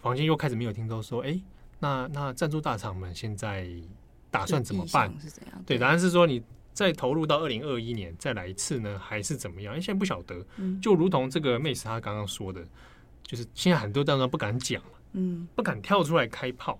[0.00, 1.42] 房间又开始没有听到说，哎、欸，
[1.80, 3.68] 那那赞助大厂们现在
[4.30, 5.12] 打算怎么办？
[5.20, 5.62] 是怎样？
[5.66, 6.40] 对，答案是说你
[6.72, 9.74] 再投入到二零二一年再来一次呢，还是怎么样？
[9.74, 10.46] 因为现在不晓得，
[10.80, 12.64] 就如同这个妹子她刚刚说的，
[13.24, 14.80] 就是现在很多赞助商不敢讲，
[15.14, 16.78] 嗯，不敢跳出来开炮。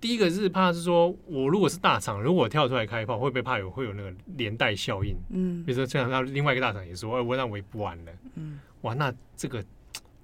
[0.00, 5.16] 第一个是怕是说，我如果是大厂，如果跳出来开炮，会不会怕有会有那个连带效应？
[5.30, 8.12] 嗯，比如说这样，那另外一个大厂也说，哎，我那我也不玩了。
[8.34, 9.64] 嗯，哇，那这个，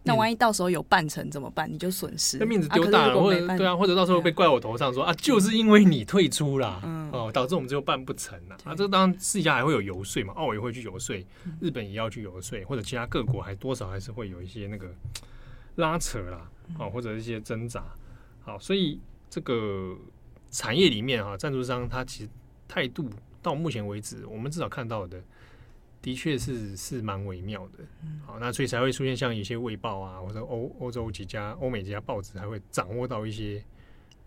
[0.03, 1.71] 那万一到时候有办成怎么办？
[1.73, 8.57] 你就损失，那面子丢大了，啊、或者对啊，或者到时候被怪我头上说啊，就是因为你退出了，嗯，哦，导致我们最后办不成了。
[8.65, 11.17] 啊，这个当然私底下还会有游说嘛，奥委会去游说，
[11.61, 14.87] 日本也要去游说，或者其他各国还多少还是会有一些那个
[15.77, 17.83] 拉扯啦，啊，或者一些挣扎。
[18.43, 19.01] 好，所以。
[19.35, 19.99] 这个
[20.53, 22.31] 产业里面啊，赞助商他其实
[22.69, 23.11] 态度
[23.43, 25.21] 到目前为止，我们至少看到的，
[26.01, 27.85] 的确是是蛮微妙的。
[28.25, 33.61] 好，那所以才会出现像一些卫报啊，或者欧欧洲几家、欧美几家报纸，还会掌握到一些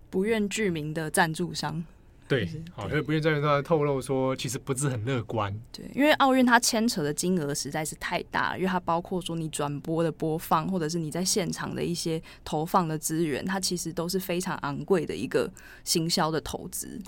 [0.10, 1.86] 不愿具名的赞助商。
[2.28, 5.54] 对，好，所以不愿在他透露说，其实不是很乐观。
[5.72, 15.50] 对，因为奥运它牵扯的金额实在是太大了，因为它包括说你转播的播放，或者是你在现场的一些投放的资源，它其实都是非常昂贵的一个
[15.86, 17.00] 行销的投资。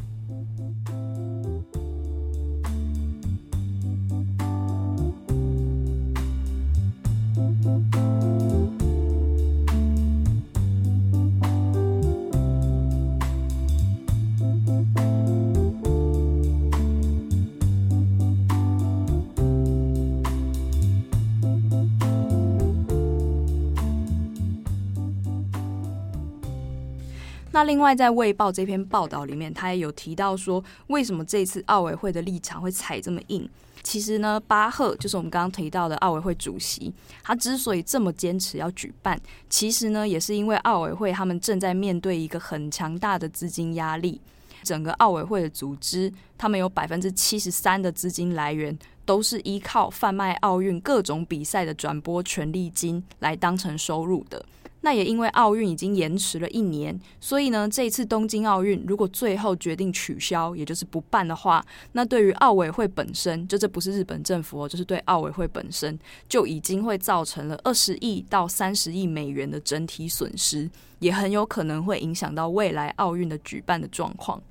[27.60, 33.50] 那另外，在《卫报》这篇报道里面，他也有提到说，为什么这次奥委会的立场会踩这么硬？
[33.84, 39.19] 其实呢，巴赫就是我们刚刚提到的奥委会主席，他之所以这么坚持要举办，
[39.50, 44.22] 其实呢，也是因为奥委会他们正在面对一个很强大的资金压力。
[44.63, 54.45] 整个奥委会的组织，他们有百分之七十三的资金来源都是依靠贩卖奥运各种比赛的转播权利金来当成收入的。
[54.82, 74.42] 那也因为奥运已经延迟了一年，所以呢，这一次东京奥运如果最后决定取消，也就是不办的话，那对于奥委会本身，就这不是日本政府哦，就是对奥委会本身就已经会造成了二十亿到三十亿美元的整体损失，也很有可能会影响到未来奥运的举办的状况。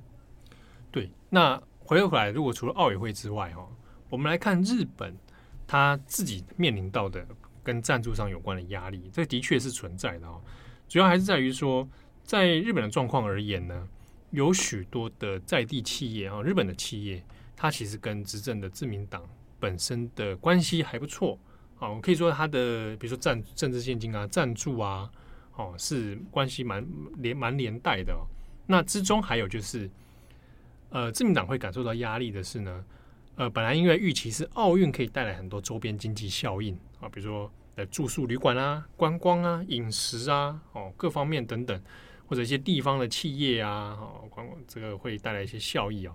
[0.91, 3.67] 对，那回过来，如果除了奥委会之外，哈，
[4.11, 5.17] 我们来看日本
[5.67, 7.27] 他自己面临到的。
[7.69, 10.41] 跟赞助商有关的压力，这的确是存在的哦。
[10.89, 11.87] 主要还是在于说，
[12.23, 13.87] 在日本的状况而言呢，
[14.31, 17.23] 有许多的在地企业啊，日本的企业，
[17.55, 19.23] 它其实跟执政的自民党
[19.61, 21.39] 本身的关系还不错
[21.79, 21.91] 啊。
[21.91, 25.11] 我可以说，它的比如说赞政治献金啊、赞助啊，
[25.57, 26.83] 哦，是关系蛮
[27.19, 28.19] 连蛮连带的。
[28.67, 29.91] 那之中还有就是，
[30.89, 32.83] 呃，自民党会感受到压力的是呢，
[33.37, 41.81] 呃，本来因为预期是奥运可以带来很多周边经济效应啊，比如说呃住宿旅馆啊、观光啊、饮食啊，哦，各方面等等。
[42.27, 44.29] 或者一些地方的企业啊，哦，
[44.67, 46.15] 这个会带来一些效益哦。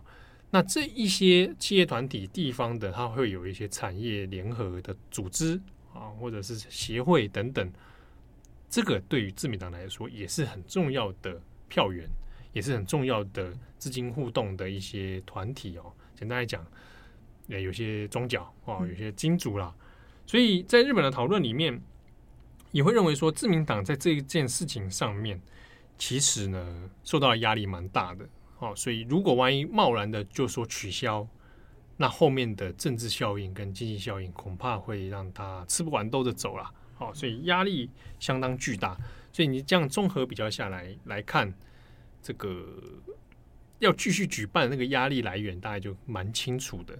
[0.52, 5.60] 那这一些企业团体、地方的，它会有一些产业联合的组织
[5.91, 7.67] 啊，或者是协会等等。
[8.69, 12.08] 这个对于自民党来说也是很重要的票源，
[12.52, 15.91] 也是很重要的资金互动的一些团体哦。
[16.15, 16.63] 简单来讲，
[17.49, 19.73] 呃有些宗教哦，有些金主啦。
[20.25, 21.81] 所以在日本的讨论里面，
[22.71, 25.41] 也会认为说，自民党在这一件事情上面。
[25.95, 31.25] 其实呢，受到的压力蛮大的，哦，所以如果万一贸然的就说取消，
[31.97, 38.97] 那后面的政治效应跟经济效应恐怕会让他吃不完兜着走了，哦，所以压力相当巨大。
[39.31, 41.53] 所以你这样综合比较下来来看，
[42.21, 42.65] 这个
[43.77, 46.97] 要继续举办那个压力来源大概就蛮清楚的。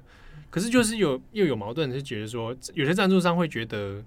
[0.54, 4.06] 可是就是有又有矛盾，是觉得说有些赞助商会觉得，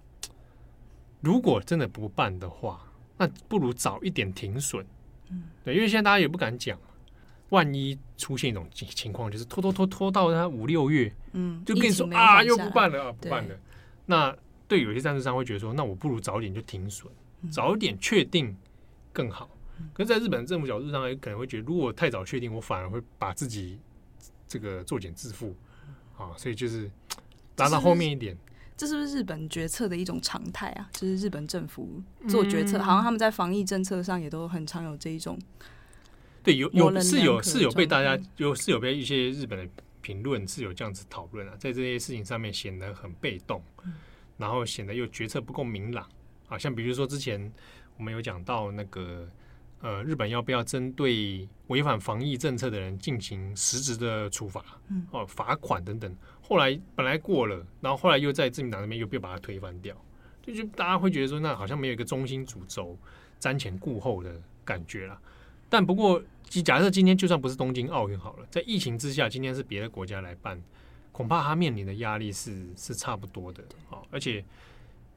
[1.20, 2.80] 如果真的不办的话。
[3.18, 4.84] 那不如早一点停损，
[5.30, 6.78] 嗯，对，因为现在大家也不敢讲，
[7.48, 13.56] 万一出现一种情况，就是拖拖拖拖到他五六月，嗯，就跟你说啊，又不办了，啊，不办了。
[14.04, 14.36] 那
[14.68, 18.54] 对有些赞助商会觉得说，那我不如早点就停损，嗯，早一点确定
[19.14, 19.48] 更好。
[19.80, 23.78] 嗯，可是在日本政府角度上，也可能会觉得，如果太早确定，我反而会把自己
[24.46, 25.56] 这个作茧自负，
[26.16, 26.90] 啊，所以就是
[27.56, 28.36] 拉到后面一点。
[28.76, 30.88] 这是不是日本决策的一种常态啊？
[30.92, 35.38] 就是日本政府做决策，嗯、好像他们在防疫政策上也都很常有这一种。
[36.42, 43.94] 对，有有是有是有被大家有是有被一些日本的评论是有这样子讨论啊，在这些事情上面显得很被动，嗯、
[44.36, 46.06] 然后显得又决策不够明朗
[46.48, 46.58] 啊。
[46.58, 47.50] 像比如说之前
[47.96, 49.26] 我们有讲到那个
[49.86, 54.64] 呃，日本要不要针对违反防疫政策的人进行实质的处罚？
[54.88, 56.12] 嗯，哦，罚款等等。
[56.42, 59.94] 后来本来过了，然后后来又在自民党那边又被把它推翻掉，
[60.42, 62.98] 就就大家会觉得说，那好像没有一个中心主轴，
[63.40, 65.16] 瞻前顾后的感觉了。
[65.68, 70.60] 但不过，假设今天就算不是东京奥运好了，在疫情之下，今天是别的国家来办，
[71.12, 74.02] 恐怕他面临的压力是是差不多的啊。
[74.10, 74.44] 而且，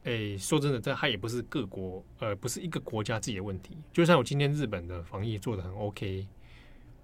[0.04, 3.78] 诶，说真的，这还也不是各国，呃，不是一个国家自己的问题。
[3.92, 6.28] 就像我今天日本的防疫做的很 OK，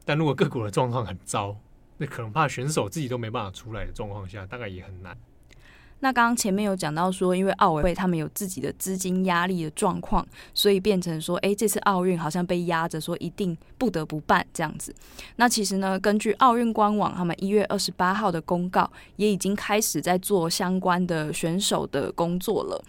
[0.03, 1.57] 但如果各国的状况很糟。
[1.97, 5.17] 那可能怕选手自己都没办法出来的状况下，大概也很难。
[6.05, 14.93] 那刚刚前面有讲到说，因为奥委会他们有自己的资金压力的状况，所以变成说，哎，这次奥运好像被压着，说一定不得不办这样子。
[15.37, 22.79] 那其实呢，根据奥运官网，他们一月二十八号的公告，也已经开始在做相关的选手的工作了。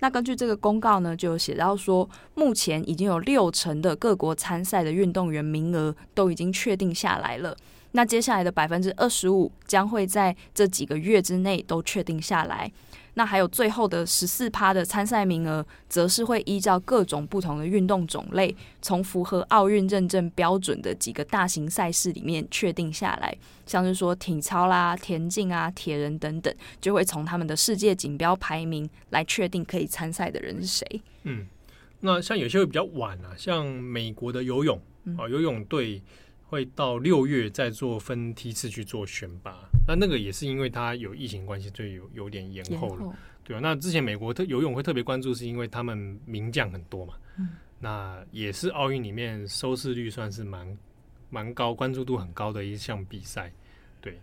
[0.00, 7.56] 那根据这个公告呢，就写到说，目前已经有六成的各国参赛的运动员名额都已经确定下来了。
[7.92, 12.70] 那接下来的百分之二十五将会在这几个月之内都确定下来。
[13.14, 23.36] 那还有最后的十四趴的参赛名额，则是会依照各种不同的运动种类，从符合奥运认证标准的几个大型赛事里面确定下来。
[23.66, 31.02] 像是说体操啦、田径啊、铁人等等，就会从他们的世界锦标排名来确定可以参赛的人是谁。
[31.24, 31.46] 嗯，
[32.00, 34.80] 那像有些会比较晚啊，像美国的游泳
[35.18, 36.00] 啊，游泳队。
[36.50, 43.60] 会到六月再做分梯次去做选拔，那那个也是因为它有疫情关系，所以有有点延后了，后对吧？
[43.62, 50.76] 那之前美国特游泳会特别关注，是因为他们名将很多嘛，嗯、那也是奥运里面收视率算是蛮
[51.30, 53.52] 蛮高、关注度很高的一项比赛。
[54.00, 54.18] 对，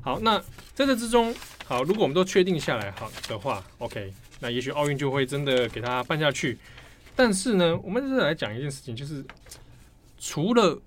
[0.00, 0.38] 好，那
[0.72, 1.34] 在这之中，
[1.66, 4.10] 好，如果我们都确定下来好的话，OK，
[4.40, 6.56] 那也许奥运就会真的给他办下去。
[7.14, 9.22] 但是呢，我们再来讲一件事情，就是
[10.18, 10.80] 除了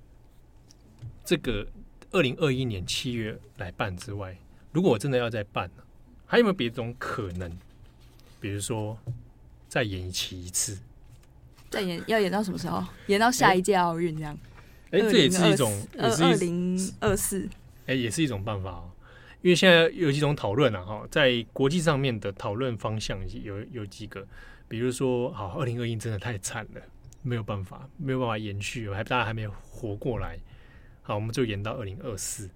[1.30, 1.68] 这个
[2.10, 4.36] 二零二一年七月来办之外，
[4.72, 5.70] 如果我真的要再办，
[6.26, 7.56] 还有没有别种可能？
[8.40, 8.98] 比如说
[9.68, 10.80] 再延一期一次，
[11.70, 12.84] 再演要演到什么时候？
[13.06, 14.36] 演到下一届奥运这样？
[14.90, 17.48] 哎，这也是一种，也是二零二四。
[17.86, 18.90] 哎，也是一种办法哦。
[19.44, 24.26] 因为现在有几种讨论啊，哈，在国际上面的讨论方向有有几个，
[24.68, 26.82] 比如说，好，二零二一真的太惨了，
[27.22, 30.40] 没有办法，没有办法延续，还大家还没有活过来。
[31.10, 32.48] 好，我们就延到二零二四。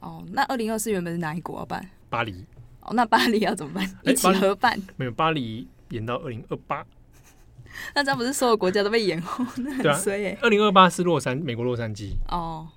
[0.00, 1.88] 哦，那二零二四原本是哪一国要办？
[2.10, 2.44] 巴黎。
[2.82, 3.98] 哦，那巴黎要怎么办？
[4.02, 4.78] 一起合办？
[4.96, 6.84] 没有，巴黎延到二零二八。
[7.96, 9.42] 那这样不是所有国家都被延后？
[9.80, 12.68] 对啊，所以二零二八是洛杉美国洛杉矶哦，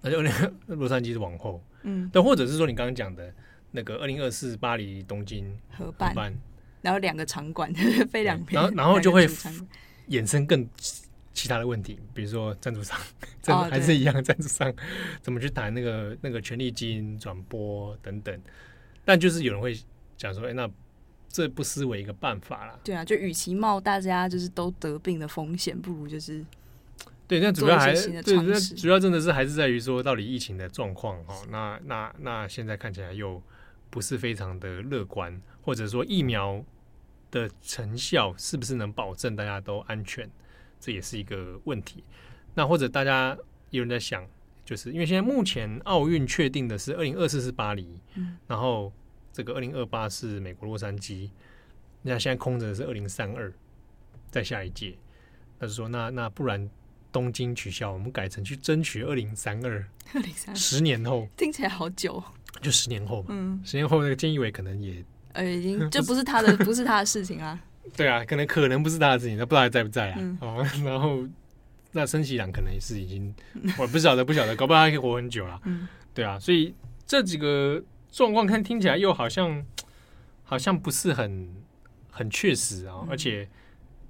[0.00, 0.22] 那就
[0.76, 3.34] 洛杉矶是往后，嗯，对，或者是说你刚刚讲的
[3.72, 5.44] 那个二零二四巴黎东京
[5.76, 6.32] 合办，
[6.82, 7.74] 然后两个场馆
[8.12, 9.26] 飞两边，然后然后就会
[10.08, 10.64] 衍生更
[11.32, 12.98] 其他的问题，比如说赞助商，
[13.40, 14.72] 赞助还是一样，赞助商
[15.20, 18.40] 怎么去谈那个那个权利金转播等等，
[19.04, 19.78] 但就是有人会
[20.16, 20.70] 讲说，哎，那。
[21.34, 22.78] 这不失为一个办法啦。
[22.84, 26.44] 对啊，就与其冒大家就是都得病的风险，不如就是
[27.26, 27.40] 对。
[27.40, 31.42] 那主要还对，那主要真的是还是在于说，到底疫情的状况哦。
[31.48, 33.42] 那那那现在看起来又
[33.88, 36.62] 不是非常的乐观，或者说疫苗
[37.30, 40.30] 的成效是不是能保证大家都安全，
[40.82, 42.04] 这也是一个问题。
[42.52, 43.34] 那或者大家
[43.70, 44.22] 有人在想，
[44.66, 48.92] 就是因为现在目前奥运确定的是二零二四是巴黎，嗯，然后。
[49.34, 51.30] 这个二零二八是美国洛杉矶，
[52.02, 53.50] 那现在空着的是二零三二，
[54.30, 54.94] 在下一届，
[55.58, 56.68] 他就说那那不然
[57.10, 62.22] 东京取消，我们改成去争取二零三二，二零三二十年后 听起来好久，
[62.60, 65.02] 就十年后嘛，嗯，十年后那个菅义伟可能也
[65.32, 67.58] 呃已经 就不是他的不是他的事情啊，
[67.96, 71.26] 对啊，可能可能不是他的事情，他不知道还在不在啊，嗯、哦， 然后
[71.92, 73.34] 那森喜朗可能也是已经
[73.78, 76.74] 我不晓得不晓得，搞不好他可以活很久了，嗯，对啊，所以
[77.06, 77.82] 这几个。
[78.14, 79.64] 状况看听起来又好像
[80.44, 81.48] 好像不是很
[82.10, 83.48] 很确实啊，而且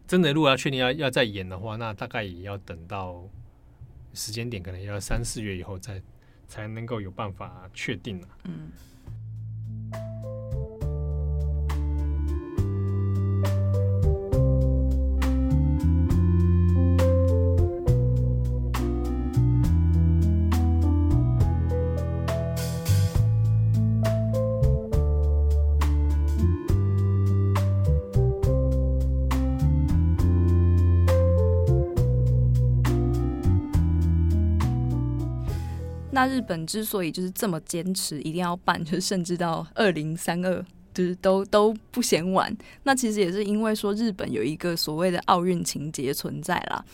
[0.09, 3.23] 真的如果要确定要要再演的话，那大概也要等到
[4.13, 6.03] 时间点，可能要三四月以后再
[6.49, 8.29] 才能够有办法确定了。
[8.43, 8.73] 嗯。
[36.23, 40.65] 那日本之所以就是这么坚持一定要办， 就是甚至到二零三二，
[40.95, 42.57] 就是都都不嫌晚。
[42.85, 46.85] 那其实也是因为说日本有一个所谓的奥运情节存在啦。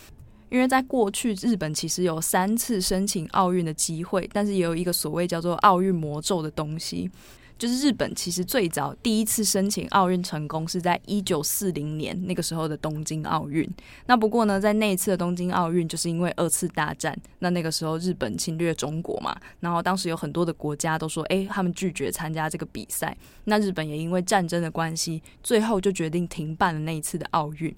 [0.49, 7.07] 因为在过去，日本其实有三次申请奥运的机会，但是也有一个所谓叫做奥运魔咒的东西。
[7.59, 13.69] 就是日本其实最早第一次申请奥运成功是在一九四零年那个时候的东京奥运。
[14.05, 23.15] 那不过呢，在那一次的东京奥运，就是因为二次大战，那那个时候日本侵略中国嘛，然后当时有很多的国家都说，哎，他们拒绝参加这个比赛。
[23.43, 27.75] 那日本也因为战争的关系，最后就决定停办了那一次的奥运。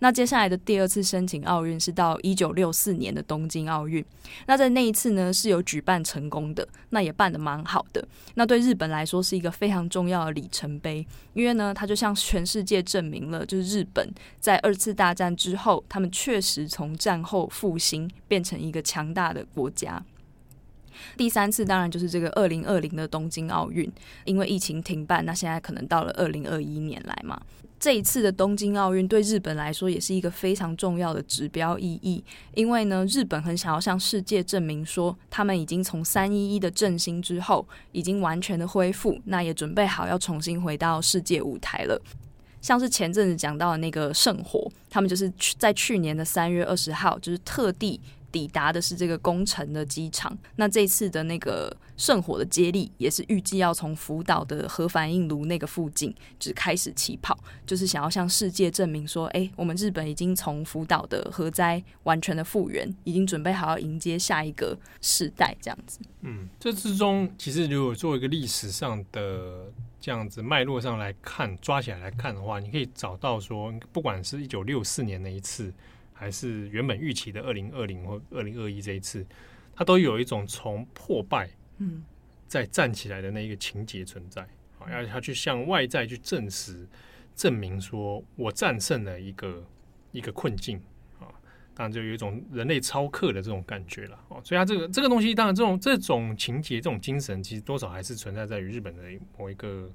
[0.00, 4.04] 那接下来的第二次申请奥运是到一九六四年的东京奥运。
[4.46, 8.06] 那在那一次呢，是有举办成功的，那也办得蛮好的。
[8.34, 20.02] 那对日本来说是一个非常重要的里程碑，因为呢，它就向全世界证明了，就是日本在二次大战之后，他们确实从战后复兴，变成一个强大的国家。
[21.16, 23.90] 第三次当然就是这个二零二零的东京奥运，
[24.24, 27.40] 因为疫情停办，那现在可能到了二零二一年来嘛。
[27.80, 32.22] 这一次的东京奥运对日本来说也是一个非常重要的指标意义，
[32.54, 42.00] 因为呢，日本很想要向世界证明说，他们已经从三一一的振兴之后，已经完全的恢复，那也准备好要重新回到世界舞台了。
[42.60, 48.00] 像是前阵子讲到的那个圣火，他们就是在去年的三月二十号，就是特地。
[48.30, 50.36] 抵达的是这个宫城的机场。
[50.56, 65.98] 那这次的那个圣火的接力也是预计要从福岛的核反应炉那个附近就开始起跑，就是想要向世界证明说，哎，我们日本已经从福岛的核灾完全的复原，已经准备好要迎接下一个世代这样子。
[66.22, 69.70] 嗯，这之中其实如果做一个历史上的
[70.00, 75.74] 这样子脉络上来看，抓起来来看的话，你可以找到说，不管是一九六四年那一次。
[76.20, 79.24] 还是原本预期的二零二零或二零二一这一次，
[79.72, 81.48] 它都有一种从破败，
[81.78, 82.04] 嗯，
[82.46, 84.42] 再站起来的那一个情节存在。
[84.78, 86.86] 啊，要他去向外在去证实、
[87.34, 89.64] 证明说我战胜了一个
[90.12, 90.80] 一个困境
[91.18, 91.26] 啊，
[91.74, 94.18] 当然就有一种人类超克的这种感觉了。
[94.28, 99.02] 哦，所以他这个这个东西，当然这种这种情节、这种精神，其实多少还是存在在于日本的
[99.36, 99.90] 某一个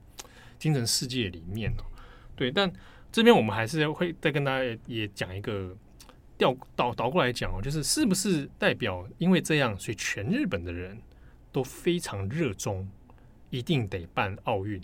[0.59, 1.83] 精神世界里面哦。
[2.35, 2.71] 对，但
[3.11, 5.75] 这边我们还是会再跟大家也讲一个。
[6.35, 10.99] 调倒倒过来讲哦，就是是不是代表因为这样，所以全日本的人
[11.53, 12.85] 都非常热衷，
[13.49, 14.81] 一定得办奥运？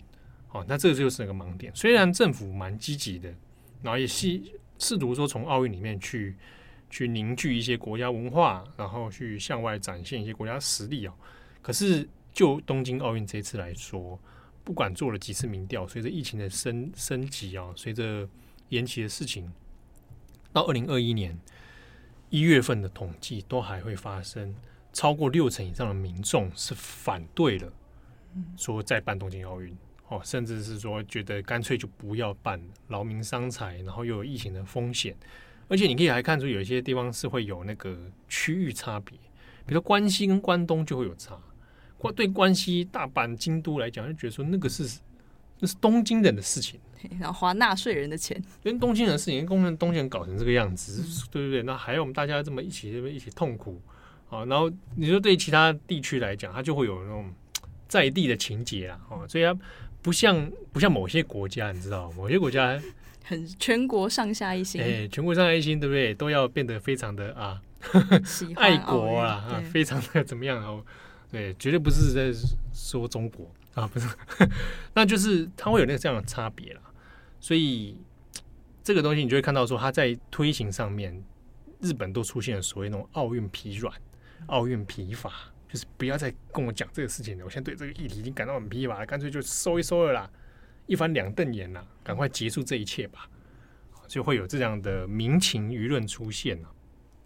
[0.48, 1.70] 好，那这个就是那个盲点。
[1.76, 3.28] 虽然政府蛮积极的，
[3.82, 4.40] 然后也试
[4.78, 6.34] 试图说从奥运里面去
[6.88, 11.12] 去凝聚一些国家文化，然后去向外展现一些国家实力哦。
[11.60, 14.18] 可是就东京奥运这次来说，
[14.64, 18.28] 不管做了几次民调，随着疫情的升升级啊，随着
[18.70, 19.52] 延期的事情。
[20.52, 21.38] 到二零二一年
[22.28, 24.52] 一月份的统计，都还会发生
[24.92, 27.72] 超过六成以上的民众是反对了，
[28.56, 29.76] 说再办东京奥运
[30.08, 35.16] 哦，甚至是说觉得干脆就不要办，劳民伤财，然后又有疫情的风险，
[35.68, 37.96] 而且你可以还看出有一些地方是会有那个
[38.28, 39.16] 区域差别，
[39.66, 41.38] 比如说关西跟关东就会有差，
[41.96, 44.98] 关对关西大阪、京都来讲，就觉得说那个是
[45.60, 46.80] 那是东京人的事情。
[47.18, 51.62] 然后花纳税人的钱，跟东京人的事情，跟东京人搞成这个样子，嗯、对不对？
[51.62, 53.80] 那还要我们大家这么一起这么一起痛苦
[54.30, 54.44] 啊！
[54.46, 57.30] 然后你说对其他地区来讲，它就会有那种
[57.88, 59.54] 在地的情节啦，哦，所以它
[60.00, 62.80] 不像不像某些国家，你知道，某些国家
[63.24, 66.14] 很全国上下一心，哎，全国上下一心，对不对？
[66.14, 67.60] 都要变得非常的啊，
[68.56, 70.62] 爱国啊，啊，非常的怎么样？
[70.64, 70.84] 哦，
[71.30, 72.32] 对，绝对不是在
[72.72, 74.08] 说中国啊，不是，
[74.94, 76.80] 那就是它会有那个这样的差别啦。
[77.40, 77.96] 所以
[78.82, 81.22] 这个东西你就会看到说，它在推行上面，
[81.80, 83.94] 日本都出现了所谓那种奥运疲软、
[84.46, 85.32] 奥运疲乏，
[85.68, 87.44] 就是不要再跟我讲这个事情了。
[87.44, 90.30] 我现在对这个议题已经感到很疲乏了，干脆就收一收了啦，
[90.86, 93.28] 一翻两瞪眼啦，赶快结束这一切吧，
[94.08, 96.68] 就会有这样的民情舆论出现了。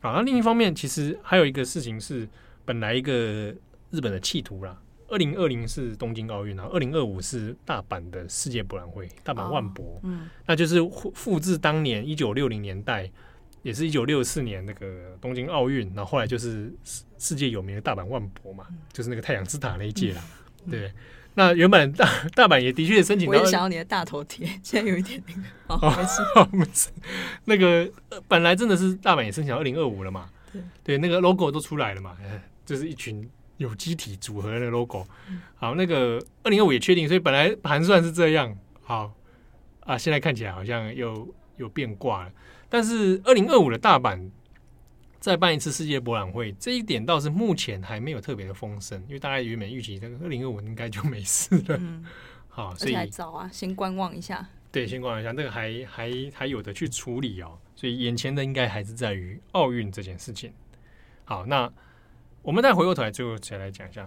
[0.00, 2.28] 啊，那另一方面，其实还有一个事情是，
[2.64, 3.54] 本来一个
[3.90, 4.80] 日本的企图啦。
[5.08, 13.10] 二零二零是东京奥运啊，二零二五是大阪的世界博览会，大阪万博，嗯，那就是复复制当年一九六零年代，
[13.64, 20.22] 也是一九六四年那个东京奥运，然后后来就是世世界有名的大阪万博嘛，就是那个太阳之塔那一届啦，
[20.70, 20.92] 对。
[21.34, 25.88] 那原本大大阪也的确申请，我也想要你的大头贴， 现在有一点那个，
[26.38, 26.90] 哦，没事，
[27.46, 27.90] 那个
[28.28, 30.30] 本来真的是大阪也申请二零二五了嘛，
[30.84, 32.16] 对，那个 logo 都出来了嘛，
[32.64, 33.28] 就是一群。
[33.56, 35.06] 有机体组合的 logo，
[35.54, 38.52] 好，那个二零二五也确定，所以本来盘算是这样，
[38.82, 39.14] 好
[39.86, 42.32] 啊，现在看起来好像又有变卦了。
[42.74, 44.28] 但是二零二五的大阪
[45.20, 51.76] 再办一次世界博览会，这一点倒是目前还没有特别的风声，因为大家原本预期这个二零二五应该就没事了。
[51.80, 52.04] 嗯、
[52.50, 54.44] 好，所以还早啊，先观望一下。
[54.72, 57.56] 对，先观望一下，那个还还还有的去处理哦。
[57.76, 60.52] 所以眼前的应该还是在于奥运这件事情。
[61.24, 61.72] 好，那。
[62.42, 64.06] 我们再回过头来，最后再来讲一下，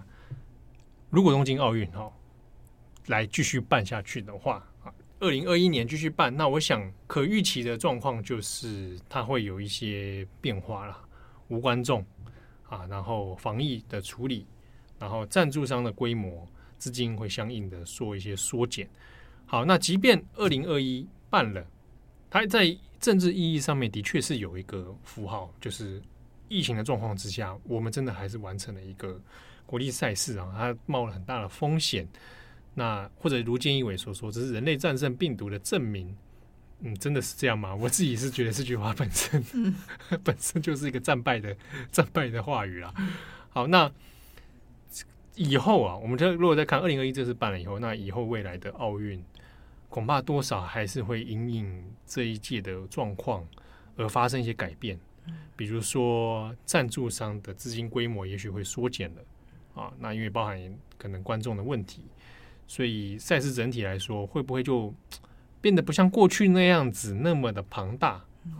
[1.10, 2.08] 如果东京奥运哈
[3.06, 4.67] 来继续办下去的话啊，
[5.20, 10.98] 二零二一年继续办，那我想可预期的状况就是它会有一些变化了，
[11.48, 12.04] 无观众
[12.68, 14.46] 啊，然后防疫的处理，
[14.98, 16.46] 然后赞助商的规模、
[16.78, 18.88] 资金会相应的做一些缩减。
[19.46, 21.66] 好，那即便二零二一办了，
[22.30, 26.02] 它在政治意义上面的确是有一个符号，就是。
[26.50, 29.20] 疫情的状况之下，我们真的还是完成了一个
[29.66, 30.50] 国际赛事啊！
[30.56, 32.08] 它冒了很大的风险。
[32.78, 36.16] 那或者如菅义伟所说，这是人类战胜病毒的证明。
[36.80, 37.74] 嗯，真的是这样吗？
[37.76, 39.74] 我自己是觉得这句话本身、嗯、
[40.22, 41.54] 本身就是一个战败的
[41.90, 42.94] 战败的话语啦。
[43.50, 43.90] 好，那
[45.34, 49.20] 以后啊，我们就如果再看二零二一这次办了以后，那以后未来的奥运
[49.88, 53.44] 恐怕多少还是会因应这一届的状况
[53.96, 54.96] 而发生一些改变。
[55.56, 59.22] 比如说，赞助商的资金规模也许会缩减了
[59.74, 60.56] 啊，那因为包含
[60.96, 62.04] 可能观众的问题，
[62.68, 64.94] 所以赛事整体来说会不会就
[65.60, 68.10] 变得不像过去那样子那么的庞大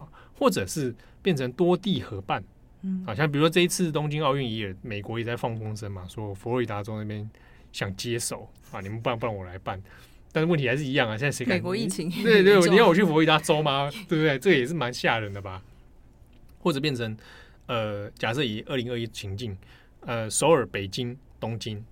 [0.01, 0.03] 啊？
[0.37, 0.93] 或者是
[1.23, 2.43] 变成多地合办？
[2.83, 7.29] 嗯，好像比如说这一次东京奥运也美国也在放风声嘛，说佛罗里达州那边
[7.73, 9.83] 想接手啊，你们办不然我来办，
[10.33, 11.57] 但是问题还是一样啊，现在谁敢？
[11.57, 13.91] 美国疫情对对，你要我去佛罗里达州吗？
[14.09, 14.39] 对不对？
[14.39, 15.63] 这个也是蛮吓人的吧？
[16.61, 17.17] 或者变成，
[17.67, 19.57] 呃，假设以二零二一情境，
[20.01, 21.85] 呃，首尔、北京、东京，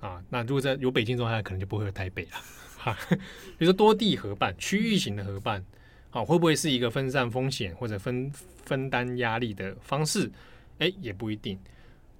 [0.00, 2.30] 啊，那如果在有北京状态，可能就不会有台北了，
[2.78, 2.96] 哈。
[3.10, 5.64] 比如说多地合办、区域型的合办，
[6.10, 8.30] 好，会不会是一个分散风险或者分
[8.64, 10.30] 分担压力的方式？
[10.78, 11.58] 哎，也不一定。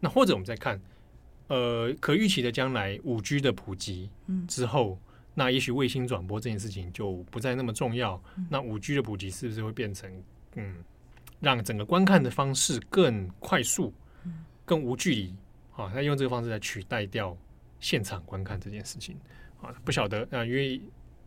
[0.00, 0.80] 那或者我们再看，
[1.48, 4.10] 呃，可预期的将来五 G 的普及
[4.48, 8.20] 之后，嗯、那也许卫星转播这件事情就不再那么重要。
[8.36, 10.10] 嗯、那五 G 的普及是不是会变成，
[10.54, 10.76] 嗯？
[11.38, 13.92] 让整个观看的方式更快速、
[14.64, 15.34] 更无距离
[15.76, 15.92] 啊！
[15.94, 17.36] 那用这个方式来取代掉
[17.86, 19.16] 现场观看这件事情
[19.62, 19.72] 啊！
[19.84, 20.80] 不晓得啊，因为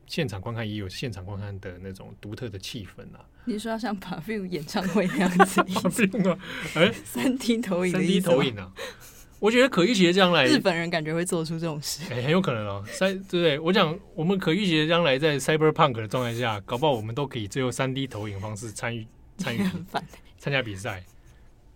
[0.06, 3.24] 现场观看也有现场观看的那种独特的气氛啊。
[3.46, 5.62] 你说要像 Perfume 演唱会那样子？
[5.72, 6.40] Perfume 啊，
[6.76, 8.70] 哎，三 D 投影，三 D 投影啊！
[9.40, 12.84] 我觉得可预期的将来，日本人感觉会做出这种事， 哎，很有可能哦。
[12.88, 13.58] 三对不对？
[13.58, 19.08] 我讲我们可预期的将来，在 Cyberpunk 的状态下，搞不好我们都可以最后三 D 投影方式参与。
[19.38, 19.62] 参与
[20.38, 21.02] 参加比赛，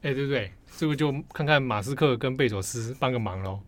[0.02, 0.52] 哎、欸，对不对？
[0.76, 3.62] 这个就看看马斯克跟贝佐斯帮个忙喽？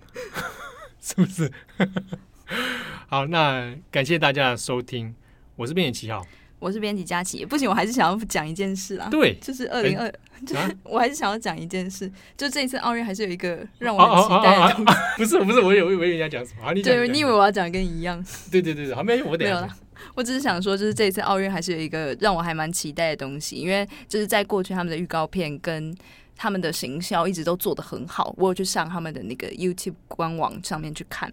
[1.06, 1.52] 是不是？
[3.08, 5.14] 好，那感谢大家的收听，
[5.56, 6.26] 我是编辑七号，
[6.58, 9.08] 我是编辑佳琪，不行，我还是想要讲一件事啊。
[9.12, 10.12] 对，就是二零二，
[10.48, 14.86] 就是 我还是想要讲一件事，就这一次奥运还是有一个让我哦很期待的
[15.18, 16.64] 不是，不是，我以为我以为你要讲什么？
[16.64, 16.92] 好，你讲。
[16.92, 18.26] 对，你以为我要讲跟你一样？
[18.52, 19.76] 对对对对，好，没有，我等下没有了。
[20.16, 25.96] 我只是想说，就是这一次奥运还是有一个让我还蛮期待的东西，因为就是在过去他们的预告片跟
[26.36, 31.32] 他们的行销一直都做得很好，我有去上他们的那个 YouTube 官网上面去看，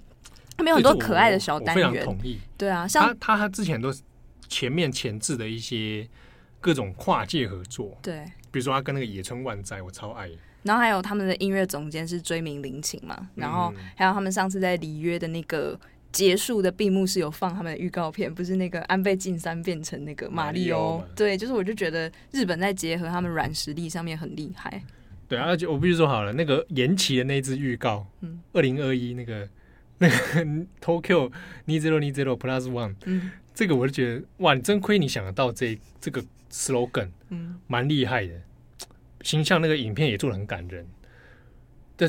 [0.57, 2.07] 他们有很多可爱的小单元。
[2.57, 3.93] 对啊，像他他他之前都
[4.49, 6.09] 前面前置的一些
[6.61, 10.31] 各种跨界合作，对，比如说他跟那个野村万斋，我超爱。
[10.63, 15.79] 然后还有他们的音乐总监是追名林琴嘛，然后还有他们上次在里约的那个。
[16.13, 24.83] 结束的闭幕式有放他们的预告片，不是那个安倍晋三变成那个马里欧，对，就是我就觉得日本在结合他们软实力上面很厉害。
[25.27, 29.49] 对啊，而且我必须说好了，那个延期的那支预告，嗯，二零二一那个
[29.97, 30.15] 那个
[30.85, 31.33] Tokyo
[31.67, 38.35] 2020 Plus One，嗯，这个我就觉得哇，你真亏你想得到这这个 slogan，嗯，蛮厉害的，
[39.23, 40.87] 形象那个影片也做的很感人。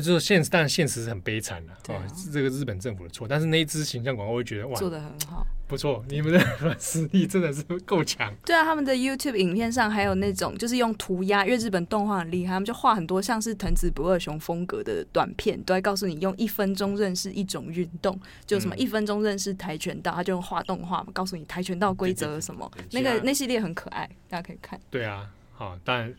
[0.00, 2.02] 就是现实，但现实是很悲惨的啊！
[2.16, 3.28] 是这个日本政府的错。
[3.28, 6.04] 但是那一支形象广告，我会觉得哇，做的很好，不错。
[6.08, 8.34] 你们的实力真的是够强。
[8.44, 22.68] 对啊，他们的 YouTube 影片上还有那种就是用涂鸦，因为日本动画很厉害，他们就画很多像是藤子不二雄风格的短片，都在告诉你用一分钟认识一种运动，就什么一分钟认识跆拳道，他就用画动画告诉你跆拳道规则什么。
[22.90, 24.80] 那个那系列很可爱，大家可以看。
[24.90, 26.12] 对啊，好，当然。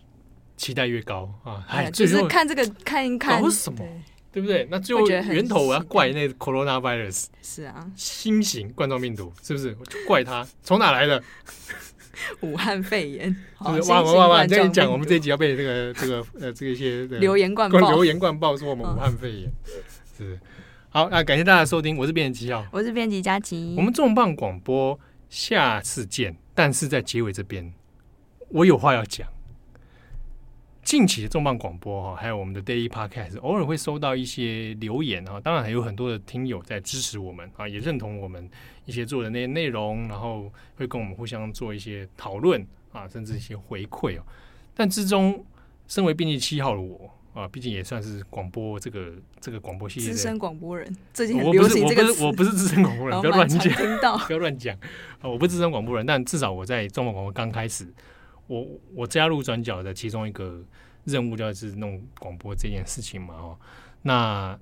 [0.57, 1.65] 期待越高啊！
[1.67, 3.79] 哎，就是看这个看一看，搞什么？
[4.31, 4.67] 对不对？
[4.69, 9.75] 那最后源头我要怪那 coronavirus，是啊，新型冠状病毒是不是？
[9.79, 11.23] 我就怪它从哪来的？
[12.41, 13.35] 武汉肺炎。
[13.59, 14.47] 哇哇哇哇！
[14.47, 19.51] 这样讲，我们这一集要被这个这个呃这一些留言灌爆，留言灌爆说我们武汉肺炎。
[20.17, 20.39] 是
[20.89, 24.97] 好，那感谢大家收听，我是编辑七号，我是编辑佳琪，我们重磅广播
[25.29, 26.35] 下次见。
[26.53, 27.73] 但是在结尾这边，
[28.47, 29.27] 我有话要讲。
[30.85, 38.47] 近期的重磅广播哈，还有我们的 Daily Podcast，偶尔会收到一些留言哈，当然还有很多的听友在支持我们啊，也认同我们
[38.85, 44.23] 一些做的那些内容，然后会跟我们互相做一些讨论啊，甚至一些回馈哦。
[44.75, 45.43] 但之中，
[45.87, 53.59] 身为编辑七号的我啊，毕竟也算是广播这个这个广播系列的资深广播人，最近很流行这个词，我不是资深广播人，不要乱讲，
[54.27, 54.77] 不要乱讲
[55.19, 55.27] 啊！
[55.27, 57.91] 我不是资深广播人，但至少我在重磅广播刚开始。
[58.47, 60.63] 我我加入转角的其中一个
[61.03, 63.59] 任务就是弄广播这件事情嘛，哦，
[64.01, 64.59] 那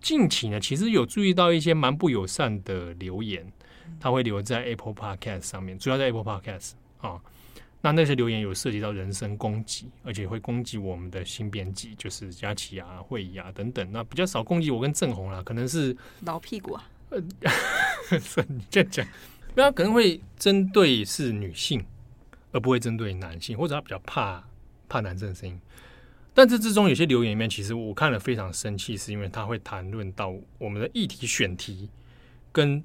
[0.00, 3.44] 近期呢，其实有注意到一些蛮不友善的留言，
[4.00, 7.20] 他会留在 Apple Podcast 上面，主要在 Apple Podcast 啊，
[7.80, 17.20] 那那些留言有涉及到人身攻击，而且会攻击我们的新编辑，就是佳琪啊、慧仪啊等等，那比较少攻击我跟郑红啦，可能是老屁股啊，呃，
[18.48, 19.06] 你这样讲，
[19.54, 21.84] 那可能会针对是女性。
[22.52, 24.48] 而不会针对男性，或者他比较怕
[24.88, 25.60] 怕男生的声音。
[26.34, 31.90] 但这之中有些留言里面，其实我看了非常生气，是因为他会谈论到我们的议题选题
[32.52, 32.82] 跟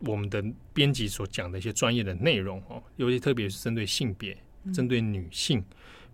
[0.00, 4.36] 我们的编辑所讲的一些专业的内容哦，尤其特别是针对性别、
[4.74, 5.64] 针对女性。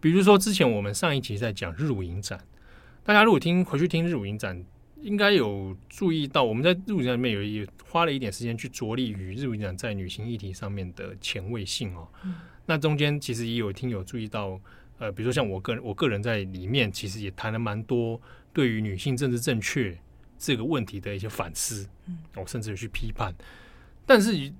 [0.00, 2.38] 比如说之前我们上一集在讲日舞影展，
[3.02, 4.64] 大家如果听回去听日舞影展，
[5.00, 12.06] 应该有注意到我们在日舞影展里面有也花了一点时间去着力于日舞影展在女性议题上面的前卫性哦。
[12.70, 14.56] 那中间其实也有听友注意到，
[15.00, 18.20] 呃，比如说像我个人，我个人在里面其实也谈了蛮多
[18.52, 19.98] 对于女性政治正确
[20.38, 21.84] 这个问题的一些反思，
[22.36, 23.34] 我甚至有去批判。
[24.06, 24.52] 但是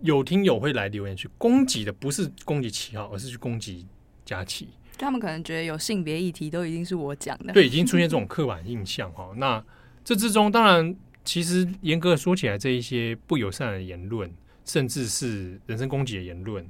[0.00, 3.86] 有听友会来留言去攻击的，不是攻击七号，而是去攻击
[4.24, 4.68] 佳琪。
[4.96, 9.30] 他们可能觉得有性别议题都已经是我讲的，对，已经出现这种 刻板印象哈。
[9.36, 9.62] 那
[10.02, 14.32] 这之中，当然，其实严格说起来，这一些不友善的言论，
[14.64, 16.66] 甚至是人身攻击的言论。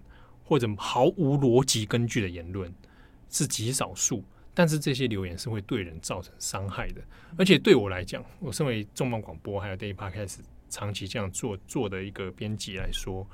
[0.50, 2.74] 或者毫无逻辑根据的言论
[3.28, 7.00] 是极少数，但是这些留言是会对人造成伤害的。
[7.38, 10.38] 而且对我来讲，我身为重磅广播还有 Day Podcast
[10.68, 13.24] 长期这样做做的一个编辑来说，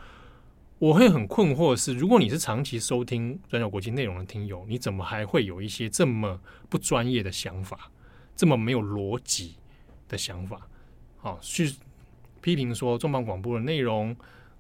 [0.79, 6.39] 我会很困惑的是，如果你是长期收听转角国际内容的听友，你怎么还会有一些这么
[6.69, 7.91] 不专业的想法，
[8.37, 9.55] 这么没有逻辑
[10.07, 10.69] 的想法？
[11.17, 11.75] 好，去
[12.43, 14.15] 批评说重磅广播的内容。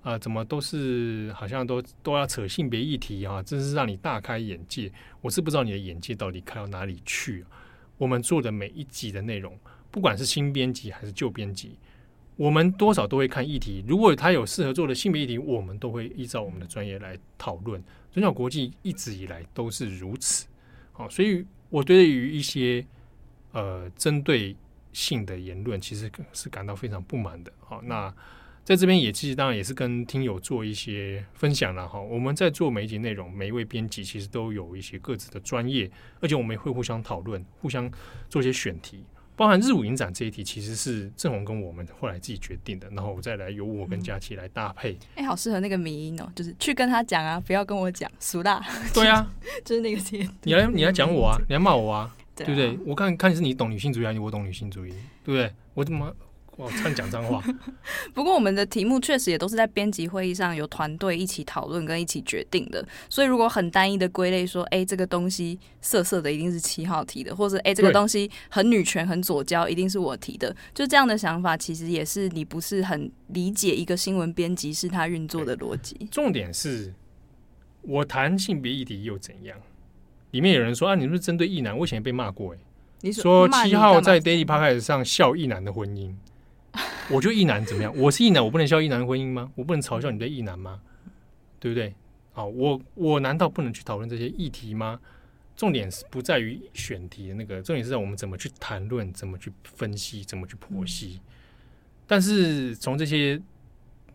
[0.06, 4.88] 啊、怎么都是好像都都要扯性别议题啊，真是让你大开眼界。
[5.20, 7.50] 我是不知道你的眼界到底开到哪里去，啊。
[7.98, 9.58] 我们做的每一集的内容，
[9.90, 11.76] 不管是新编辑还是旧编辑，
[12.36, 13.84] 我们多少都会看议题。
[13.84, 17.82] 如果他有适合做的性别议题，我们都会依照我们的专业来讨论。
[18.12, 20.46] 转角国际一直以来都是如此。
[20.92, 22.86] 好，所以我对于一些
[23.50, 24.54] 呃针对
[24.92, 27.52] 性的言论，其实是感到非常不满的。
[27.58, 28.14] 好，那。
[28.66, 32.00] 在这边也其实当然也是跟听友做一些分享了哈。
[32.00, 35.88] 我们在做每一集内容，每一位编辑其实都有一些各自的专业，
[36.18, 37.88] 而且我们也会互相讨论，互相
[38.28, 39.04] 做一些选题。
[39.36, 44.94] 包含日舞影展这一题，其实是郑红跟我们后来自己决定的，然后我再来由我跟佳琪来搭配。
[45.14, 48.60] 哎、嗯欸，好适合那个迷音哦，就是去跟他讲啊，不要跟我讲，俗辣。
[48.92, 49.32] 对啊，
[49.64, 50.28] 就是那个贴。
[50.42, 52.78] 你来，你来讲我啊，你来骂我啊，对，啊对不对？
[52.84, 54.90] 我看看是你懂女性主义还是我懂女性主义，
[55.22, 55.54] 对不对？
[55.74, 56.12] 我怎么？
[56.56, 57.42] 我唱讲脏话。
[58.14, 62.82] 不过我们的题目确实也都是在编辑会议上有团队一起讨论跟一起决定的。
[63.10, 70.54] 所以如果很单一的归类说，哎，这个东西色色的一定是七号提的，或者哎，这个东西很女权很左交，一定是我提的。
[70.74, 76.08] 就这样的想法，其实也是你不是很理解一个新闻编辑是他运作的逻辑。
[76.10, 76.94] 重点是
[77.82, 79.58] 我谈性别议题又怎样？
[80.30, 81.76] 里面有人说啊，你是不是针对异男？
[81.76, 82.58] 我以前也被骂过哎，
[83.02, 86.14] 你说七号在 Daily Podcast 上笑异男的婚姻。
[87.10, 87.96] 我就一男怎么样？
[87.96, 89.50] 我是一男，我不能笑一男的婚姻吗？
[89.54, 90.80] 我不能嘲笑你的一男吗？
[91.58, 91.94] 对不对？
[92.32, 95.00] 好，我我难道不能去讨论这些议题吗？
[95.56, 101.20] 重点是不在于选题的那个，重点是在我们怎么去谈论，怎么去分析，怎么去剖析。
[102.06, 103.40] 但是从这些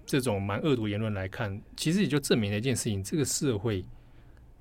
[0.06, 3.84] 这种蛮恶毒言论来看，其实也就证明了一件事情：这个社会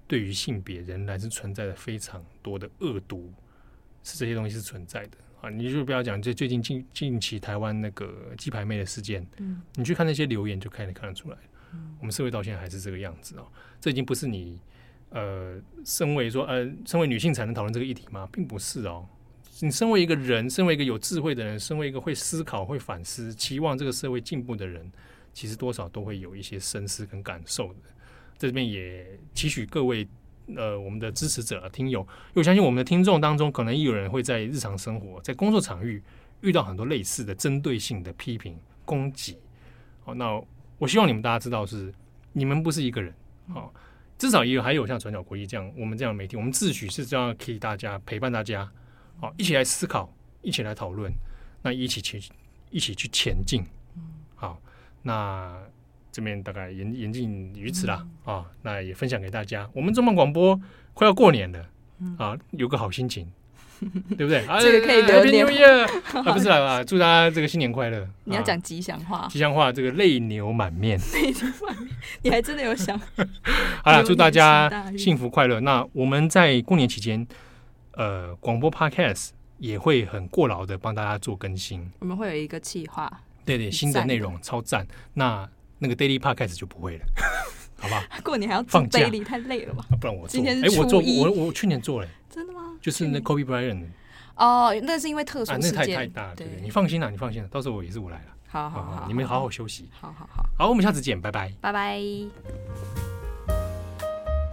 [0.08, 3.30] 对于性别仍然是存在的非常多的恶毒，
[4.02, 5.18] 是这些东西是存在的。
[5.40, 11.36] 啊，你就不要讲这最近近近期台湾那个鸡排妹的事件，嗯，你去看那些留言就可以看得出来，
[11.72, 13.46] 嗯，我们社会到现在还是这个样子哦。
[13.80, 14.60] 这已经不是你
[15.08, 18.28] 呃，身为说呃，身为女性才能讨论这个议题吗？
[18.30, 19.08] 并不是哦。
[19.62, 24.90] 你身为一个人，身为一个有智慧的人，身为一个会思考、会反思、期望这个社会进步的人，
[25.32, 27.80] 其实多少都会有一些深思跟感受的。
[28.36, 30.06] 这边也期许各位。
[30.56, 36.02] 呃，我们的支持者、听友，因为我相信我们的听众当中，可能也有人会在日常生活、在工作场域
[36.40, 39.38] 遇到很多类似的针对性的批评、攻击。
[40.04, 40.40] 好，那
[40.78, 41.92] 我希望你们大家知道是，
[42.32, 43.14] 你们不是一个人。
[43.48, 43.72] 好，
[44.18, 48.70] 至少也有还有像转角国际这样，我们这样的媒体，我们自诩是这样可以大家陪伴大家，
[49.20, 51.12] 好，一起来思考，一起来讨论，
[51.62, 52.20] 那一起去
[52.70, 53.64] 一起去前进。
[54.34, 54.60] 好，
[55.02, 55.58] 那。
[56.12, 59.68] 这边大概言言尽于此啦，啊、那也分享给大家。
[59.72, 60.60] 我们中广广播
[60.94, 61.66] 快要过年了，
[62.00, 63.30] 嗯、啊，有个好心情，
[64.16, 64.44] 对不对？
[64.60, 65.68] 这个可以留念。
[66.12, 68.08] 啊，不是啦，啊，祝大家这个新年快乐。
[68.24, 71.88] 你要讲吉祥话，啊、吉祥话，这个泪流满面，泪流满面，
[72.22, 72.98] 你还真的有想。
[73.84, 75.60] 好了，祝大家幸福快乐。
[75.60, 77.26] 那我们在过年期间，
[77.92, 81.90] 呃，广播 Podcast 也会很过劳的帮大家做更新。
[82.00, 83.10] 我们会有一个计划，
[83.44, 84.86] 对对，新的内容超赞。
[85.14, 85.48] 那
[85.80, 87.04] 那个 daily Parkas 就不会了，
[87.78, 88.02] 好不好？
[88.22, 89.84] 过年还要放 daily 太累了吧？
[90.00, 90.28] 不然我。
[90.28, 90.76] 今天是初一。
[90.76, 92.08] 哎，我做我我去年做了。
[92.28, 92.76] 真的吗？
[92.80, 93.86] 就是那 Kobe Bryant。
[94.36, 95.72] 哦，那是因为特殊事件。
[95.72, 98.24] 那太太大了，对，你放心啦，你放心了，到时候我也是我来了。
[98.48, 99.88] 好好好，你们好好休息。
[99.98, 101.52] 好好好，好，我们下次见，拜拜。
[101.60, 102.00] 拜拜。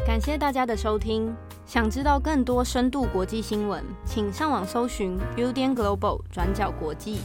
[0.05, 1.35] 感谢大家的收听。
[1.65, 7.19] 想知道更多深度国际新闻，请上网搜寻 Udan Global 转角国际。